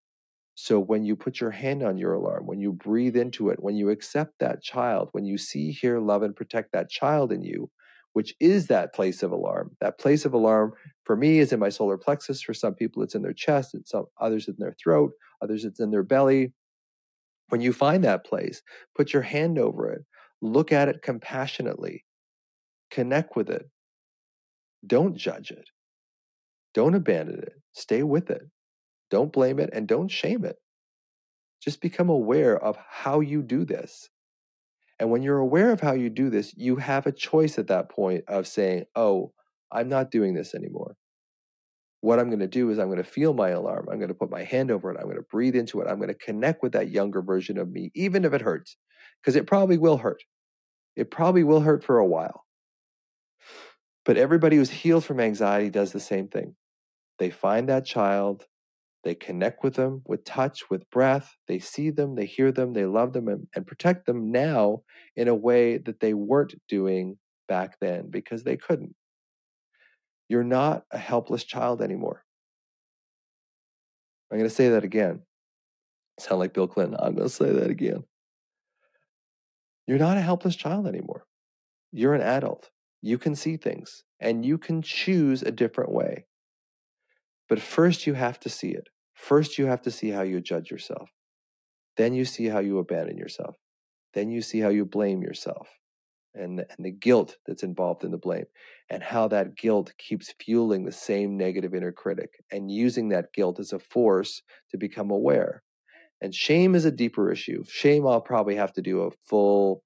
So 0.60 0.80
when 0.80 1.04
you 1.06 1.15
put 1.15 1.39
your 1.39 1.52
hand 1.52 1.84
on 1.84 2.00
your 2.00 2.13
alarm, 2.13 2.48
when 2.48 2.60
you 2.60 2.74
breathe 2.74 3.15
into 3.15 3.50
it, 3.50 3.62
when 3.62 3.76
you 3.76 3.91
accept 3.91 4.39
that 4.39 4.63
child, 4.63 5.10
when 5.12 5.24
you 5.24 5.38
see, 5.38 5.72
hear, 5.72 6.00
love, 6.00 6.24
and 6.24 6.36
protect 6.36 6.72
that 6.72 6.89
child 6.89 7.32
in 7.32 7.43
you, 7.43 7.70
which 8.13 8.34
is 8.39 8.65
that 8.65 8.91
place 8.96 9.22
of 9.22 9.32
alarm. 9.32 9.78
That 9.82 10.00
place 10.00 10.26
of 10.26 10.34
alarm 10.34 10.74
for 11.04 11.15
me 11.15 11.38
is 11.38 11.54
in 11.54 11.60
my 11.60 11.70
solar 11.70 11.96
plexus. 11.96 12.41
For 12.41 12.56
some 12.56 12.74
people, 12.74 13.04
it's 13.04 13.13
in 13.13 13.22
their 13.22 13.34
chest. 13.34 13.76
And 13.76 13.88
some 13.88 14.06
others 14.20 14.48
in 14.48 14.56
their 14.58 14.76
throat. 14.82 15.12
Others, 15.43 15.63
it's 15.63 15.80
in 15.80 15.91
their 15.91 16.02
belly. 16.02 16.54
When 17.50 17.62
you 17.62 17.72
find 17.72 18.04
that 18.04 18.26
place, 18.26 18.63
put 18.96 19.13
your 19.13 19.22
hand 19.22 19.60
over 19.60 19.91
it. 19.91 20.02
Look 20.41 20.72
at 20.72 20.89
it 20.89 21.04
compassionately. 21.04 22.04
Connect 22.89 23.36
with 23.36 23.52
it. 23.52 23.70
Don't 24.88 25.15
judge 25.15 25.52
it. 25.52 25.70
Don't 26.74 26.96
abandon 26.96 27.41
it. 27.41 27.54
Stay 27.74 28.02
with 28.02 28.32
it. 28.32 28.41
Don't 29.10 29.32
blame 29.32 29.60
it 29.60 29.70
and 29.74 29.88
don't 29.88 30.10
shame 30.10 30.46
it. 30.46 30.58
Just 31.62 31.82
become 31.82 32.10
aware 32.10 32.58
of 32.58 32.78
how 32.89 33.20
you 33.20 33.41
do 33.41 33.65
this. 33.65 34.10
And 35.00 35.12
when 35.12 35.22
you're 35.22 35.38
aware 35.38 35.72
of 35.72 35.82
how 35.82 35.93
you 35.93 36.10
do 36.10 36.30
this, 36.30 36.54
you 36.56 36.78
have 36.78 37.06
a 37.06 37.12
choice 37.12 37.58
at 37.60 37.67
that 37.67 37.89
point 37.89 38.24
of 38.28 38.48
saying, 38.48 38.86
oh, 38.96 39.32
I'm 39.72 39.89
not 39.89 40.12
doing 40.12 40.34
this 40.34 40.56
anymore. 40.56 40.96
What 42.02 42.20
I'm 42.20 42.30
going 42.30 42.39
to 42.39 42.48
do 42.48 42.70
is 42.70 42.80
I'm 42.80 42.88
going 42.88 42.98
to 42.98 43.04
feel 43.04 43.34
my 43.34 43.50
alarm. 43.50 43.88
I'm 43.91 43.98
going 43.98 44.10
to 44.10 44.13
put 44.13 44.30
my 44.30 44.43
hand 44.43 44.72
over 44.72 44.91
it. 44.91 44.98
I'm 44.98 45.06
going 45.06 45.17
to 45.17 45.24
breathe 45.24 45.56
into 45.56 45.82
it. 45.82 45.88
I'm 45.88 45.98
going 45.98 46.10
to 46.10 46.13
connect 46.13 46.63
with 46.63 46.74
that 46.74 46.89
younger 46.89 47.22
version 47.22 47.58
of 47.58 47.70
me, 47.70 47.91
even 47.96 48.24
if 48.24 48.34
it 48.34 48.41
hurts, 48.41 48.78
because 49.22 49.36
it 49.36 49.48
probably 49.48 49.78
will 49.78 49.98
hurt. 49.98 50.24
It 50.96 51.12
probably 51.12 51.43
will 51.43 51.62
hurt 51.62 51.84
for 51.84 51.98
a 51.98 52.06
while. 52.06 52.46
But 54.06 54.17
everybody 54.17 54.56
who's 54.56 54.70
healed 54.70 55.06
from 55.06 55.20
anxiety 55.20 55.70
does 55.70 55.91
the 55.91 56.00
same 56.00 56.28
thing. 56.28 56.56
They 57.20 57.30
find 57.30 57.67
that 57.67 57.86
child, 57.86 58.46
they 59.08 59.15
connect 59.15 59.63
with 59.63 59.76
them 59.76 60.02
with 60.06 60.26
touch, 60.26 60.70
with 60.70 60.89
breath. 60.89 61.38
They 61.48 61.60
see 61.60 61.91
them, 61.91 62.15
they 62.15 62.26
hear 62.26 62.52
them, 62.52 62.74
they 62.74 62.86
love 62.86 63.13
them, 63.13 63.30
and, 63.30 63.48
and 63.56 63.65
protect 63.65 64.06
them 64.06 64.34
now 64.34 64.82
in 65.15 65.30
a 65.30 65.34
way 65.34 65.78
that 65.78 66.02
they 66.02 66.13
weren't 66.13 66.56
doing 66.67 67.17
back 67.48 67.78
then 67.80 68.10
because 68.10 68.43
they 68.43 68.58
couldn't. 68.58 68.96
You're 70.28 70.43
not 70.43 70.84
a 70.91 70.98
helpless 70.98 71.46
child 71.46 71.82
anymore. 71.82 72.26
I'm 74.30 74.39
going 74.39 74.50
to 74.50 74.54
say 74.54 74.67
that 74.67 74.84
again. 74.84 75.22
Sound 76.20 76.39
like 76.39 76.54
Bill 76.54 76.67
Clinton. 76.67 76.98
I'm 77.00 77.15
going 77.15 77.30
to 77.30 77.34
say 77.34 77.54
that 77.54 77.70
again. 77.70 78.04
You're 79.88 80.00
not 80.00 80.17
a 80.17 80.22
helpless 80.22 80.58
child 80.58 80.86
anymore. 80.86 81.24
You're 81.93 82.13
an 82.13 82.22
adult. 82.22 82.72
You 83.02 83.17
can 83.17 83.36
see 83.36 83.56
things 83.56 84.04
and 84.20 84.46
you 84.46 84.58
can 84.58 84.82
choose 84.82 85.43
a 85.43 85.52
different 85.52 85.93
way. 85.93 86.26
But 87.48 87.62
first, 87.62 88.06
you 88.06 88.15
have 88.15 88.38
to 88.41 88.50
see 88.50 88.72
it. 88.72 88.89
First, 89.18 89.58
you 89.58 89.66
have 89.66 89.82
to 89.84 89.92
see 89.92 90.12
how 90.12 90.22
you 90.24 90.42
judge 90.42 90.72
yourself. 90.72 91.10
Then 91.98 92.14
you 92.14 92.26
see 92.26 92.48
how 92.48 92.60
you 92.60 92.80
abandon 92.80 93.18
yourself. 93.18 93.58
Then 94.14 94.32
you 94.32 94.42
see 94.42 94.60
how 94.62 94.70
you 94.70 94.86
blame 94.86 95.22
yourself. 95.24 95.70
and, 96.36 96.60
and 96.60 96.86
the 96.86 96.92
guilt 96.92 97.38
that's 97.46 97.64
involved 97.64 98.04
in 98.04 98.12
the 98.12 98.18
blame, 98.18 98.46
and 98.90 99.04
how 99.04 99.28
that 99.28 99.58
guilt 99.58 99.94
keeps 99.98 100.34
fueling 100.44 100.86
the 100.86 100.92
same 100.92 101.38
negative 101.38 101.74
inner 101.74 101.92
critic 101.92 102.30
and 102.52 102.72
using 102.72 103.10
that 103.10 103.34
guilt 103.34 103.60
as 103.60 103.74
a 103.74 103.80
force 103.80 104.42
to 104.72 104.78
become 104.78 105.12
aware. 105.12 105.64
And 106.22 106.34
shame 106.34 106.76
is 106.76 106.86
a 106.86 106.92
deeper 106.92 107.32
issue. 107.32 107.64
Shame 107.68 108.08
I'll 108.08 108.22
probably 108.22 108.56
have 108.56 108.74
to 108.74 108.82
do 108.82 109.02
a 109.04 109.12
full 109.28 109.84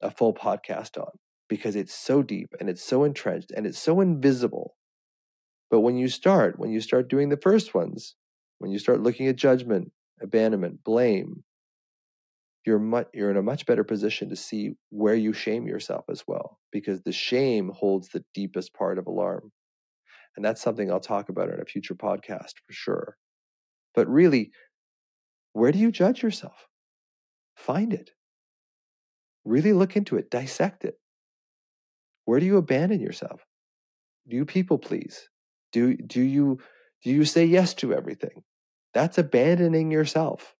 a 0.00 0.10
full 0.10 0.34
podcast 0.34 0.98
on 0.98 1.12
because 1.48 1.76
it's 1.76 1.94
so 1.94 2.22
deep 2.22 2.48
and 2.60 2.68
it's 2.68 2.84
so 2.84 3.04
entrenched 3.04 3.52
and 3.56 3.66
it's 3.66 3.78
so 3.78 4.00
invisible. 4.00 4.74
But 5.74 5.80
when 5.80 5.96
you 5.96 6.06
start, 6.06 6.56
when 6.56 6.70
you 6.70 6.80
start 6.80 7.08
doing 7.08 7.30
the 7.30 7.36
first 7.36 7.74
ones, 7.74 8.14
when 8.60 8.70
you 8.70 8.78
start 8.78 9.02
looking 9.02 9.26
at 9.26 9.34
judgment, 9.34 9.90
abandonment, 10.22 10.84
blame, 10.84 11.42
you're 12.64 12.78
much 12.78 13.08
you're 13.12 13.28
in 13.32 13.36
a 13.36 13.42
much 13.42 13.66
better 13.66 13.82
position 13.82 14.28
to 14.28 14.36
see 14.36 14.76
where 14.90 15.16
you 15.16 15.32
shame 15.32 15.66
yourself 15.66 16.04
as 16.08 16.22
well 16.28 16.60
because 16.70 17.02
the 17.02 17.10
shame 17.10 17.72
holds 17.74 18.10
the 18.10 18.24
deepest 18.34 18.72
part 18.72 19.00
of 19.00 19.08
alarm. 19.08 19.50
And 20.36 20.44
that's 20.44 20.62
something 20.62 20.92
i'll 20.92 21.00
talk 21.00 21.28
about 21.28 21.48
in 21.48 21.58
a 21.58 21.64
future 21.64 21.96
podcast 21.96 22.52
for 22.64 22.72
sure. 22.72 23.16
But 23.96 24.08
really 24.08 24.52
where 25.54 25.72
do 25.72 25.80
you 25.80 25.90
judge 25.90 26.22
yourself? 26.22 26.68
Find 27.56 27.92
it. 27.92 28.12
Really 29.44 29.72
look 29.72 29.96
into 29.96 30.18
it. 30.18 30.30
Dissect 30.30 30.84
it. 30.84 31.00
Where 32.26 32.38
do 32.38 32.46
you 32.46 32.58
abandon 32.58 33.00
yourself? 33.00 33.44
Do 34.28 34.36
you 34.36 34.44
people 34.44 34.78
please 34.78 35.28
do 35.74 35.96
do 35.96 36.22
you 36.22 36.60
do 37.02 37.10
you 37.10 37.24
say 37.24 37.44
yes 37.44 37.74
to 37.74 37.92
everything? 37.92 38.44
That's 38.94 39.18
abandoning 39.18 39.90
yourself. 39.90 40.54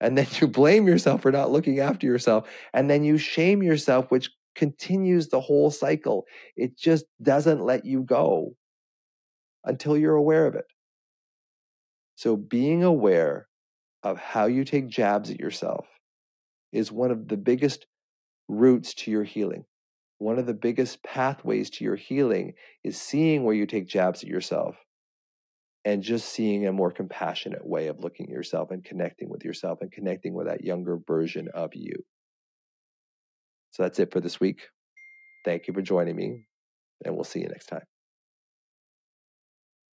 And 0.00 0.16
then 0.16 0.26
you 0.40 0.46
blame 0.46 0.86
yourself 0.86 1.22
for 1.22 1.32
not 1.32 1.50
looking 1.50 1.80
after 1.80 2.06
yourself 2.06 2.48
and 2.72 2.88
then 2.88 3.02
you 3.02 3.18
shame 3.18 3.62
yourself 3.62 4.10
which 4.10 4.30
continues 4.54 5.28
the 5.28 5.40
whole 5.40 5.70
cycle. 5.70 6.26
It 6.54 6.76
just 6.76 7.06
doesn't 7.22 7.64
let 7.64 7.86
you 7.86 8.02
go 8.02 8.54
until 9.64 9.96
you're 9.96 10.14
aware 10.14 10.46
of 10.46 10.54
it. 10.54 10.66
So 12.14 12.36
being 12.36 12.84
aware 12.84 13.48
of 14.02 14.18
how 14.18 14.46
you 14.46 14.64
take 14.64 14.88
jabs 14.88 15.30
at 15.30 15.40
yourself 15.40 15.86
is 16.72 16.92
one 16.92 17.10
of 17.10 17.28
the 17.28 17.38
biggest 17.38 17.86
routes 18.48 18.92
to 18.94 19.10
your 19.10 19.24
healing 19.24 19.64
one 20.22 20.38
of 20.38 20.46
the 20.46 20.54
biggest 20.54 21.02
pathways 21.02 21.68
to 21.70 21.84
your 21.84 21.96
healing 21.96 22.54
is 22.84 23.00
seeing 23.00 23.44
where 23.44 23.54
you 23.54 23.66
take 23.66 23.86
jabs 23.86 24.22
at 24.22 24.28
yourself 24.28 24.76
and 25.84 26.02
just 26.02 26.28
seeing 26.28 26.66
a 26.66 26.72
more 26.72 26.92
compassionate 26.92 27.66
way 27.66 27.88
of 27.88 27.98
looking 27.98 28.26
at 28.26 28.32
yourself 28.32 28.70
and 28.70 28.84
connecting 28.84 29.28
with 29.28 29.44
yourself 29.44 29.80
and 29.80 29.90
connecting 29.90 30.32
with 30.32 30.46
that 30.46 30.62
younger 30.62 30.98
version 31.06 31.48
of 31.54 31.74
you. 31.74 32.04
So 33.72 33.82
that's 33.82 33.98
it 33.98 34.12
for 34.12 34.20
this 34.20 34.38
week. 34.38 34.68
Thank 35.44 35.66
you 35.66 35.74
for 35.74 35.82
joining 35.82 36.14
me, 36.14 36.46
and 37.04 37.14
we'll 37.14 37.24
see 37.24 37.40
you 37.40 37.48
next 37.48 37.66
time. 37.66 37.84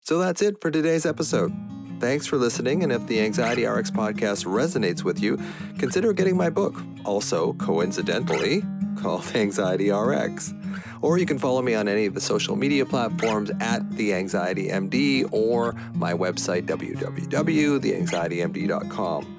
So 0.01 0.19
that's 0.19 0.41
it 0.41 0.61
for 0.61 0.69
today's 0.69 1.05
episode. 1.05 1.78
Thanks 1.99 2.25
for 2.25 2.37
listening, 2.37 2.81
and 2.83 2.93
if 2.93 3.05
the 3.07 3.19
Anxiety 3.19 3.65
RX 3.65 3.91
podcast 3.91 4.45
resonates 4.45 5.03
with 5.03 5.21
you, 5.21 5.37
consider 5.77 6.13
getting 6.13 6.37
my 6.37 6.49
book, 6.49 6.81
also 7.03 7.51
coincidentally 7.53 8.63
called 8.95 9.29
Anxiety 9.35 9.91
RX. 9.91 10.53
Or 11.01 11.17
you 11.17 11.25
can 11.25 11.39
follow 11.39 11.61
me 11.61 11.75
on 11.75 11.89
any 11.89 12.05
of 12.05 12.13
the 12.13 12.21
social 12.21 12.55
media 12.55 12.85
platforms 12.85 13.51
at 13.59 13.91
The 13.91 14.13
Anxiety 14.13 14.69
MD 14.69 15.27
or 15.31 15.73
my 15.93 16.13
website, 16.13 16.65
www.theanxietymd.com. 16.65 19.35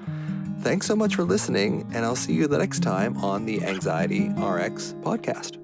Thanks 0.61 0.85
so 0.85 0.95
much 0.95 1.15
for 1.15 1.23
listening, 1.23 1.89
and 1.93 2.05
I'll 2.05 2.15
see 2.15 2.33
you 2.33 2.45
the 2.47 2.59
next 2.59 2.83
time 2.83 3.17
on 3.17 3.45
the 3.45 3.63
Anxiety 3.63 4.29
RX 4.29 4.93
podcast. 5.01 5.60